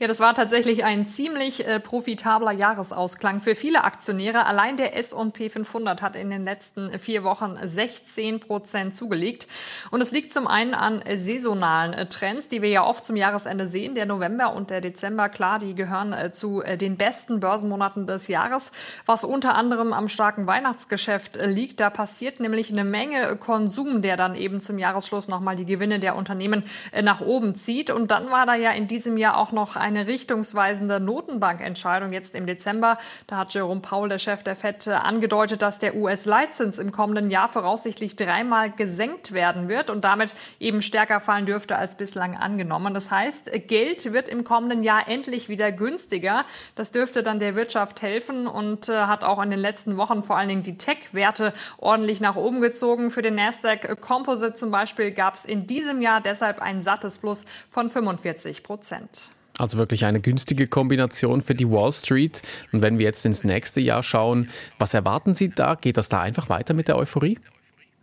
Ja, 0.00 0.08
das 0.08 0.18
war 0.18 0.34
tatsächlich 0.34 0.84
ein 0.84 1.06
ziemlich 1.06 1.64
äh, 1.64 1.78
profitabler 1.78 2.50
Jahresausklang 2.50 3.38
für 3.40 3.54
viele 3.54 3.84
Aktionäre. 3.84 4.44
Allein 4.44 4.76
der 4.76 4.96
S&P 4.96 5.50
500 5.50 6.02
hat 6.02 6.16
in 6.16 6.30
den 6.30 6.42
letzten 6.42 6.98
vier 6.98 7.22
Wochen 7.22 7.54
16 7.62 8.40
Prozent 8.40 8.92
zugelegt. 8.92 9.46
Und 9.92 10.00
es 10.00 10.10
liegt 10.10 10.32
zum 10.32 10.48
einen 10.48 10.74
an 10.74 11.04
saisonalen 11.14 11.92
äh, 11.92 12.06
Trends, 12.06 12.48
die 12.48 12.60
wir 12.60 12.70
ja 12.70 12.84
oft 12.84 13.04
zum 13.04 13.14
Jahresende 13.14 13.68
sehen. 13.68 13.94
Der 13.94 14.06
November 14.06 14.52
und 14.52 14.70
der 14.70 14.80
Dezember, 14.80 15.28
klar, 15.28 15.60
die 15.60 15.76
gehören 15.76 16.12
äh, 16.12 16.32
zu 16.32 16.62
äh, 16.62 16.76
den 16.76 16.96
besten 16.96 17.38
Börsenmonaten 17.38 18.08
des 18.08 18.26
Jahres, 18.26 18.72
was 19.06 19.22
unter 19.22 19.54
anderem 19.54 19.92
am 19.92 20.08
starken 20.08 20.48
Weihnachtsgeschäft 20.48 21.36
äh, 21.36 21.46
liegt. 21.46 21.78
Da 21.78 21.90
passiert 21.90 22.40
nämlich 22.40 22.72
eine 22.72 22.84
Menge 22.84 23.36
Konsum, 23.36 24.02
der 24.02 24.16
dann 24.16 24.34
eben 24.34 24.60
zum 24.60 24.78
Jahresschluss 24.78 25.28
nochmal 25.28 25.54
die 25.54 25.66
Gewinne 25.66 26.00
der 26.00 26.16
Unternehmen 26.16 26.64
äh, 26.90 27.02
nach 27.02 27.20
oben 27.20 27.54
zieht. 27.54 27.90
Und 27.90 28.10
dann 28.10 28.32
war 28.32 28.44
da 28.44 28.56
ja 28.56 28.72
in 28.72 28.88
diesem 28.88 29.19
ja 29.20 29.37
auch 29.37 29.52
noch 29.52 29.76
eine 29.76 30.06
richtungsweisende 30.09 30.98
Notenbankentscheidung 30.98 32.12
jetzt 32.12 32.35
im 32.35 32.46
Dezember. 32.46 32.98
Da 33.26 33.37
hat 33.37 33.54
Jerome 33.54 33.80
Powell, 33.80 34.09
der 34.09 34.18
Chef 34.18 34.42
der 34.42 34.56
FED, 34.56 34.88
angedeutet, 34.88 35.62
dass 35.62 35.78
der 35.78 35.94
US-Leitzins 35.94 36.78
im 36.78 36.90
kommenden 36.90 37.30
Jahr 37.30 37.48
voraussichtlich 37.48 38.16
dreimal 38.16 38.70
gesenkt 38.70 39.33
werden 39.33 39.68
wird 39.68 39.90
und 39.90 40.04
damit 40.04 40.35
eben 40.59 40.83
stärker 40.83 41.20
fallen 41.20 41.46
dürfte 41.46 41.76
als 41.76 41.96
bislang 41.96 42.37
angenommen. 42.37 42.94
Das 42.94 43.11
heißt, 43.11 43.50
Geld 43.68 44.12
wird 44.12 44.28
im 44.28 44.44
kommenden 44.44 44.83
Jahr 44.83 45.09
endlich 45.09 45.48
wieder 45.48 45.70
günstiger. 45.70 46.44
Das 46.74 46.92
dürfte 46.92 47.22
dann 47.22 47.38
der 47.38 47.54
Wirtschaft 47.54 48.02
helfen 48.02 48.46
und 48.46 48.88
äh, 48.88 48.96
hat 49.02 49.24
auch 49.24 49.42
in 49.42 49.50
den 49.50 49.61
letzten 49.61 49.96
Wochen 49.96 50.22
vor 50.22 50.37
allen 50.37 50.48
Dingen 50.48 50.62
die 50.62 50.78
Tech-Werte 50.78 51.52
ordentlich 51.78 52.20
nach 52.20 52.37
oben 52.37 52.61
gezogen. 52.61 53.11
Für 53.11 53.22
den 53.22 53.35
Nasdaq 53.35 54.00
Composite 54.00 54.54
zum 54.54 54.70
Beispiel 54.70 55.11
gab 55.11 55.35
es 55.35 55.44
in 55.44 55.66
diesem 55.66 56.02
Jahr 56.02 56.20
deshalb 56.20 56.61
ein 56.61 56.80
sattes 56.80 57.18
Plus 57.18 57.44
von 57.70 57.90
45 57.90 58.62
Prozent. 58.62 59.09
Also 59.58 59.76
wirklich 59.76 60.06
eine 60.06 60.20
günstige 60.20 60.66
Kombination 60.66 61.42
für 61.42 61.54
die 61.54 61.70
Wall 61.70 61.92
Street. 61.92 62.40
Und 62.72 62.80
wenn 62.82 62.98
wir 62.98 63.04
jetzt 63.04 63.26
ins 63.26 63.44
nächste 63.44 63.80
Jahr 63.80 64.02
schauen, 64.02 64.48
was 64.78 64.94
erwarten 64.94 65.34
Sie 65.34 65.50
da? 65.50 65.74
Geht 65.74 65.98
das 65.98 66.08
da 66.08 66.22
einfach 66.22 66.48
weiter 66.48 66.72
mit 66.72 66.88
der 66.88 66.96
Euphorie? 66.96 67.38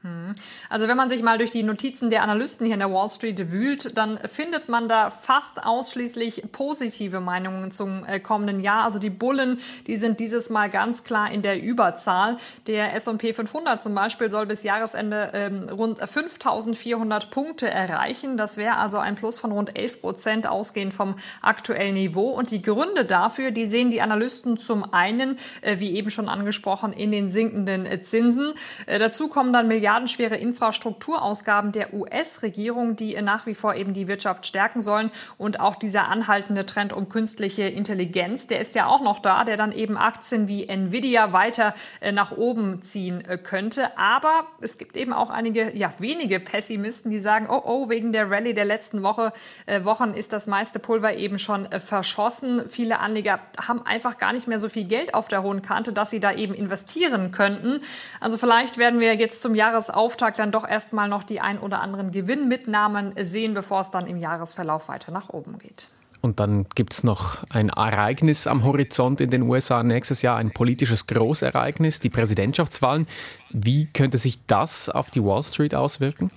Hm. 0.08 0.34
Also 0.70 0.88
wenn 0.88 0.98
man 0.98 1.10
sich 1.10 1.22
mal 1.22 1.38
durch 1.38 1.50
die 1.50 1.64
Notizen 1.64 2.10
der 2.10 2.24
Analysten 2.24 2.66
hier 2.66 2.76
in 2.76 2.80
der 2.80 2.92
Wall 2.92 3.10
Street 3.10 3.52
wühlt, 3.52 3.98
dann 3.98 4.18
findet 4.20 4.70
man 4.70 4.88
da 4.88 5.10
fast 5.10 5.66
ausschließlich 5.66 6.44
positive 6.52 7.20
Meinungen 7.20 7.72
zum 7.72 8.06
äh, 8.06 8.20
kommenden 8.20 8.60
Jahr. 8.60 8.84
Also 8.84 9.00
die 9.00 9.10
Bullen, 9.10 9.60
die 9.88 9.98
sind 9.98 10.20
dieses 10.20 10.50
Mal 10.50 10.70
ganz 10.70 11.04
klar 11.04 11.32
in 11.32 11.42
der 11.42 11.62
Überzahl. 11.62 12.38
Der 12.68 12.96
S&P 12.96 13.34
500 13.34 13.82
zum 13.82 13.96
Beispiel 13.96 14.30
soll 14.30 14.46
bis 14.46 14.64
Jahresende 14.64 15.32
ähm, 15.34 15.68
rund 15.70 16.00
5.400 16.02 17.30
Punkte 17.30 17.70
erreichen. 17.70 18.38
Das 18.38 18.58
wäre 18.58 18.78
also 18.78 18.98
ein 18.98 19.16
Plus 19.16 19.40
von 19.40 19.52
rund 19.52 19.78
11 19.78 20.02
Prozent 20.02 20.48
ausgehend 20.48 20.94
vom 20.94 21.16
aktuellen 21.42 21.96
Niveau. 21.96 22.30
Und 22.30 22.52
die 22.52 22.62
Gründe 22.62 23.06
dafür, 23.06 23.52
die 23.52 23.66
sehen 23.66 23.92
die 23.92 24.02
Analysten 24.02 24.58
zum 24.58 24.94
einen, 24.94 25.38
äh, 25.62 25.80
wie 25.80 25.96
eben 25.96 26.10
schon 26.10 26.30
angesprochen, 26.30 26.94
in 26.94 27.12
den 27.12 27.30
sinkenden 27.30 27.86
äh, 27.86 28.02
Zinsen. 28.02 28.54
Äh, 28.86 29.00
dazu 29.00 29.28
kommen 29.28 29.54
dann 29.54 29.68
Milliarden 29.68 29.97
milliardenschwere 29.98 30.36
Infrastrukturausgaben 30.36 31.72
der 31.72 31.94
US-Regierung, 31.94 32.96
die 32.96 33.20
nach 33.22 33.46
wie 33.46 33.56
vor 33.56 33.74
eben 33.76 33.94
die 33.94 34.08
Wirtschaft 34.08 34.46
stärken 34.46 34.82
sollen. 34.82 35.10
Und 35.38 35.60
auch 35.60 35.76
dieser 35.76 36.08
anhaltende 36.08 36.66
Trend 36.66 36.94
um 36.94 37.10
künstliche 37.10 37.64
Intelligenz, 37.64 38.48
der 38.48 38.60
ist 38.60 38.76
ja 38.76 38.86
auch 38.86 39.02
noch 39.02 39.20
da, 39.20 39.44
der 39.44 39.58
dann 39.58 39.72
eben 39.72 39.98
Aktien 39.98 40.48
wie 40.48 40.68
Nvidia 40.68 41.34
weiter 41.34 41.74
äh, 42.00 42.12
nach 42.12 42.32
oben 42.32 42.82
ziehen 42.82 43.26
äh, 43.26 43.38
könnte. 43.38 43.98
Aber 43.98 44.46
es 44.62 44.78
gibt 44.78 44.96
eben 44.98 45.14
auch 45.14 45.30
einige, 45.30 45.76
ja, 45.76 45.92
wenige 46.00 46.40
Pessimisten, 46.40 47.10
die 47.10 47.20
sagen, 47.20 47.48
oh, 47.50 47.62
oh, 47.64 47.90
wegen 47.90 48.14
der 48.14 48.30
Rallye 48.30 48.54
der 48.54 48.66
letzten 48.66 49.02
Woche, 49.02 49.34
äh, 49.66 49.84
Wochen 49.84 50.14
ist 50.14 50.32
das 50.32 50.48
meiste 50.48 50.80
Pulver 50.80 51.16
eben 51.16 51.40
schon 51.40 51.66
äh, 51.72 51.80
verschossen. 51.80 52.64
Viele 52.68 53.00
Anleger 53.00 53.40
haben 53.66 53.84
einfach 53.86 54.18
gar 54.18 54.34
nicht 54.34 54.48
mehr 54.48 54.60
so 54.60 54.70
viel 54.70 54.86
Geld 54.86 55.16
auf 55.16 55.28
der 55.28 55.42
hohen 55.42 55.64
Kante, 55.64 55.92
dass 55.92 56.12
sie 56.12 56.20
da 56.20 56.34
eben 56.34 56.54
investieren 56.54 57.32
könnten. 57.32 57.82
Also 58.20 58.38
vielleicht 58.38 58.78
werden 58.78 59.00
wir 59.00 59.16
jetzt 59.16 59.42
zum 59.42 59.56
Jahres 59.56 59.77
Jahresauftakt 59.78 60.40
dann 60.40 60.52
doch 60.52 60.68
erstmal 60.68 61.08
noch 61.08 61.24
die 61.24 61.40
ein 61.40 61.60
oder 61.60 61.82
anderen 61.82 62.12
Gewinnmitnahmen 62.12 63.14
sehen, 63.22 63.54
bevor 63.54 63.82
es 63.82 63.92
dann 63.92 64.08
im 64.08 64.18
Jahresverlauf 64.18 64.90
weiter 64.90 65.12
nach 65.12 65.30
oben 65.30 65.60
geht. 65.60 65.88
Und 66.22 66.40
dann 66.40 66.66
gibt 66.74 66.94
es 66.94 67.04
noch 67.04 67.44
ein 67.52 67.70
Ereignis 67.70 68.48
am 68.48 68.64
Horizont 68.64 69.22
in 69.22 69.30
den 69.30 69.44
USA 69.44 69.84
nächstes 69.84 70.24
Jahr, 70.24 70.38
ein 70.38 70.52
politisches 70.52 71.06
Großereignis, 71.06 72.00
die 72.00 72.10
Präsidentschaftswahlen. 72.10 73.08
Wie 73.52 73.86
könnte 73.86 74.18
sich 74.18 74.44
das 74.48 74.90
auf 74.90 75.12
die 75.12 75.24
Wall 75.24 75.44
Street 75.44 75.76
auswirken? 75.76 76.32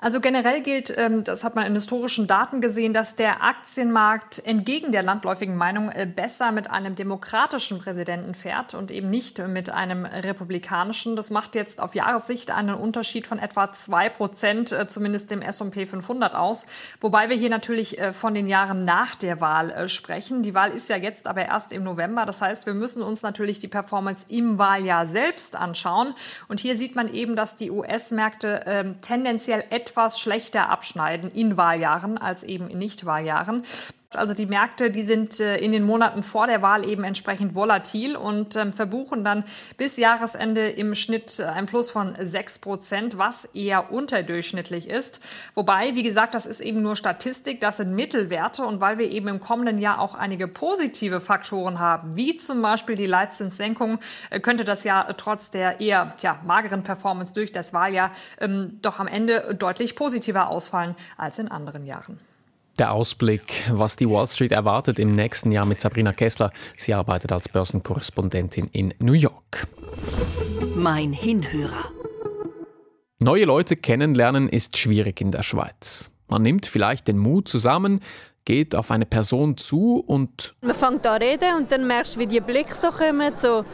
Also 0.00 0.20
generell 0.20 0.62
gilt, 0.62 0.96
ähm, 0.96 1.24
das 1.24 1.42
hat 1.42 1.56
man 1.56 1.66
in 1.66 1.74
historischen 1.74 2.28
Daten 2.28 2.60
gesehen, 2.60 2.94
dass 2.94 3.16
der 3.16 3.42
Aktienmarkt 3.42 4.38
entgegen 4.46 4.92
der 4.92 5.02
landläufigen 5.02 5.56
Meinung 5.56 5.88
äh, 5.88 6.06
besser 6.06 6.52
mit 6.52 6.70
einem 6.70 6.94
demokratischen 6.94 7.80
Präsidenten 7.80 8.34
fährt 8.34 8.74
und 8.74 8.92
eben 8.92 9.10
nicht 9.10 9.38
mit 9.48 9.70
einem 9.70 10.04
republikanischen. 10.04 11.16
Das 11.16 11.30
macht 11.30 11.56
jetzt 11.56 11.82
auf 11.82 11.96
Jahressicht 11.96 12.52
einen 12.52 12.76
Unterschied 12.76 13.26
von 13.26 13.40
etwa 13.40 13.72
zwei 13.72 14.08
Prozent, 14.08 14.70
äh, 14.70 14.86
zumindest 14.86 15.32
dem 15.32 15.42
S&P 15.42 15.84
500 15.86 16.32
aus. 16.36 16.66
Wobei 17.00 17.28
wir 17.28 17.36
hier 17.36 17.50
natürlich 17.50 17.98
äh, 17.98 18.12
von 18.12 18.34
den 18.34 18.46
Jahren 18.46 18.84
nach 18.84 19.16
der 19.16 19.40
Wahl 19.40 19.88
sprechen. 19.88 20.42
Die 20.42 20.54
Wahl 20.54 20.70
ist 20.70 20.88
ja 20.88 20.96
jetzt 20.96 21.26
aber 21.26 21.46
erst 21.46 21.72
im 21.72 21.82
November. 21.82 22.24
Das 22.24 22.40
heißt, 22.40 22.66
wir 22.66 22.74
müssen 22.74 23.02
uns 23.02 23.22
natürlich 23.22 23.58
die 23.58 23.68
Performance 23.68 24.26
im 24.28 24.58
Wahljahr 24.58 25.08
selbst 25.08 25.56
anschauen. 25.56 26.14
Und 26.46 26.60
hier 26.60 26.76
sieht 26.76 26.94
man 26.94 27.12
eben, 27.12 27.34
dass 27.34 27.56
die 27.56 27.72
US-Märkte 27.72 28.64
äh, 28.64 28.84
tendenziell 29.00 29.64
etwas 29.70 29.87
etwas 29.88 30.20
schlechter 30.20 30.68
abschneiden 30.68 31.30
in 31.30 31.56
Wahljahren 31.56 32.18
als 32.18 32.42
eben 32.42 32.68
in 32.68 32.78
Nichtwahljahren. 32.78 33.62
Also 34.14 34.32
die 34.32 34.46
Märkte, 34.46 34.90
die 34.90 35.02
sind 35.02 35.38
äh, 35.38 35.58
in 35.58 35.70
den 35.70 35.84
Monaten 35.84 36.22
vor 36.22 36.46
der 36.46 36.62
Wahl 36.62 36.88
eben 36.88 37.04
entsprechend 37.04 37.54
volatil 37.54 38.16
und 38.16 38.56
ähm, 38.56 38.72
verbuchen 38.72 39.22
dann 39.22 39.44
bis 39.76 39.98
Jahresende 39.98 40.70
im 40.70 40.94
Schnitt 40.94 41.38
äh, 41.38 41.44
ein 41.44 41.66
Plus 41.66 41.90
von 41.90 42.16
6 42.18 42.60
Prozent, 42.60 43.18
was 43.18 43.44
eher 43.44 43.92
unterdurchschnittlich 43.92 44.88
ist. 44.88 45.22
Wobei, 45.52 45.94
wie 45.94 46.02
gesagt, 46.02 46.32
das 46.32 46.46
ist 46.46 46.60
eben 46.60 46.80
nur 46.80 46.96
Statistik, 46.96 47.60
das 47.60 47.76
sind 47.76 47.94
Mittelwerte 47.94 48.64
und 48.64 48.80
weil 48.80 48.96
wir 48.96 49.10
eben 49.10 49.28
im 49.28 49.40
kommenden 49.40 49.76
Jahr 49.76 50.00
auch 50.00 50.14
einige 50.14 50.48
positive 50.48 51.20
Faktoren 51.20 51.78
haben, 51.78 52.16
wie 52.16 52.38
zum 52.38 52.62
Beispiel 52.62 52.94
die 52.94 53.04
Leitzinssenkung, 53.04 53.98
äh, 54.30 54.40
könnte 54.40 54.64
das 54.64 54.84
ja 54.84 55.02
trotz 55.18 55.50
der 55.50 55.80
eher 55.80 56.14
tja, 56.16 56.40
mageren 56.46 56.82
Performance 56.82 57.34
durch 57.34 57.52
das 57.52 57.74
Wahljahr 57.74 58.10
ähm, 58.40 58.78
doch 58.80 59.00
am 59.00 59.06
Ende 59.06 59.54
deutlich 59.54 59.96
positiver 59.96 60.48
ausfallen 60.48 60.96
als 61.18 61.38
in 61.38 61.48
anderen 61.50 61.84
Jahren. 61.84 62.18
Der 62.78 62.92
Ausblick, 62.92 63.64
was 63.72 63.96
die 63.96 64.08
Wall 64.08 64.28
Street 64.28 64.52
erwartet 64.52 65.00
im 65.00 65.16
nächsten 65.16 65.50
Jahr 65.50 65.66
mit 65.66 65.80
Sabrina 65.80 66.12
Kessler. 66.12 66.52
Sie 66.76 66.94
arbeitet 66.94 67.32
als 67.32 67.48
Börsenkorrespondentin 67.48 68.68
in 68.70 68.94
New 69.00 69.14
York. 69.14 69.66
Mein 70.76 71.12
Hinhörer. 71.12 71.90
Neue 73.18 73.46
Leute 73.46 73.74
kennenlernen 73.74 74.48
ist 74.48 74.76
schwierig 74.76 75.20
in 75.20 75.32
der 75.32 75.42
Schweiz. 75.42 76.12
Man 76.28 76.42
nimmt 76.42 76.66
vielleicht 76.66 77.08
den 77.08 77.18
Mut 77.18 77.48
zusammen, 77.48 77.98
geht 78.44 78.76
auf 78.76 78.92
eine 78.92 79.06
Person 79.06 79.56
zu 79.56 79.96
und 80.06 80.54
man 80.60 80.74
fängt 80.74 81.04
an 81.04 81.20
reden 81.20 81.56
und 81.56 81.72
dann 81.72 81.84
merkst 81.84 82.14
du, 82.14 82.20
wie 82.20 82.26
die 82.28 82.40
Blicke 82.40 82.74
so 82.74 82.90
kommen, 82.90 83.34
so, 83.34 83.64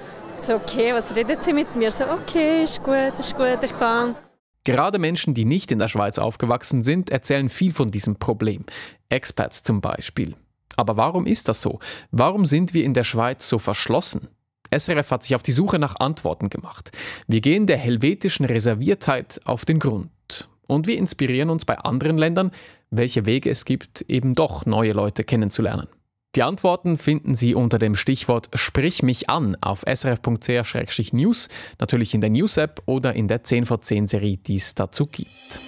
so 0.40 0.54
okay, 0.54 0.94
was 0.94 1.14
redet 1.14 1.44
sie 1.44 1.52
mit 1.52 1.76
mir? 1.76 1.92
So 1.92 2.04
okay, 2.04 2.62
ist 2.62 2.82
gut, 2.82 3.18
ist 3.18 3.36
gut, 3.36 3.58
ich 3.62 3.78
kann. 3.78 4.16
Gerade 4.64 4.98
Menschen, 4.98 5.34
die 5.34 5.44
nicht 5.44 5.70
in 5.70 5.78
der 5.78 5.88
Schweiz 5.88 6.18
aufgewachsen 6.18 6.82
sind, 6.82 7.10
erzählen 7.10 7.50
viel 7.50 7.72
von 7.72 7.90
diesem 7.90 8.16
Problem. 8.16 8.64
Expats 9.10 9.62
zum 9.62 9.82
Beispiel. 9.82 10.34
Aber 10.76 10.96
warum 10.96 11.26
ist 11.26 11.48
das 11.48 11.60
so? 11.62 11.78
Warum 12.10 12.46
sind 12.46 12.74
wir 12.74 12.84
in 12.84 12.94
der 12.94 13.04
Schweiz 13.04 13.48
so 13.48 13.58
verschlossen? 13.58 14.28
SRF 14.74 15.10
hat 15.10 15.22
sich 15.22 15.34
auf 15.34 15.42
die 15.42 15.52
Suche 15.52 15.78
nach 15.78 15.96
Antworten 16.00 16.48
gemacht. 16.48 16.90
Wir 17.28 17.40
gehen 17.40 17.66
der 17.66 17.76
helvetischen 17.76 18.46
Reserviertheit 18.46 19.40
auf 19.44 19.64
den 19.64 19.78
Grund. 19.78 20.48
Und 20.66 20.86
wir 20.86 20.96
inspirieren 20.96 21.50
uns 21.50 21.64
bei 21.64 21.78
anderen 21.78 22.16
Ländern, 22.16 22.50
welche 22.90 23.26
Wege 23.26 23.50
es 23.50 23.66
gibt, 23.66 24.02
eben 24.08 24.34
doch 24.34 24.66
neue 24.66 24.92
Leute 24.92 25.24
kennenzulernen. 25.24 25.88
Die 26.34 26.42
Antworten 26.42 26.98
finden 26.98 27.36
Sie 27.36 27.54
unter 27.54 27.78
dem 27.78 27.94
Stichwort 27.94 28.48
Sprich 28.54 29.04
mich 29.04 29.30
an 29.30 29.56
auf 29.60 29.84
srf.ch-news, 29.86 31.48
natürlich 31.78 32.12
in 32.12 32.20
der 32.20 32.30
News-App 32.30 32.82
oder 32.86 33.14
in 33.14 33.28
der 33.28 33.44
10 33.44 33.66
vor 33.66 33.80
10 33.80 34.08
Serie, 34.08 34.36
die 34.38 34.56
es 34.56 34.74
dazu 34.74 35.06
gibt. 35.06 35.60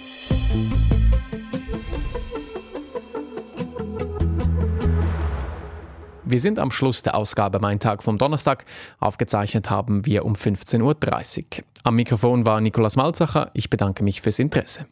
Wir 6.25 6.41
sind 6.41 6.59
am 6.59 6.71
Schluss 6.71 7.01
der 7.01 7.15
Ausgabe 7.15 7.59
Mein 7.61 7.79
Tag 7.79 8.03
vom 8.03 8.17
Donnerstag. 8.17 8.65
Aufgezeichnet 8.99 9.69
haben 9.69 10.05
wir 10.05 10.25
um 10.25 10.33
15.30 10.33 10.81
Uhr. 10.81 11.63
Am 11.83 11.95
Mikrofon 11.95 12.45
war 12.45 12.59
Nikolaus 12.59 12.97
Malzacher. 12.97 13.51
Ich 13.53 13.69
bedanke 13.69 14.03
mich 14.03 14.21
fürs 14.21 14.39
Interesse. 14.39 14.85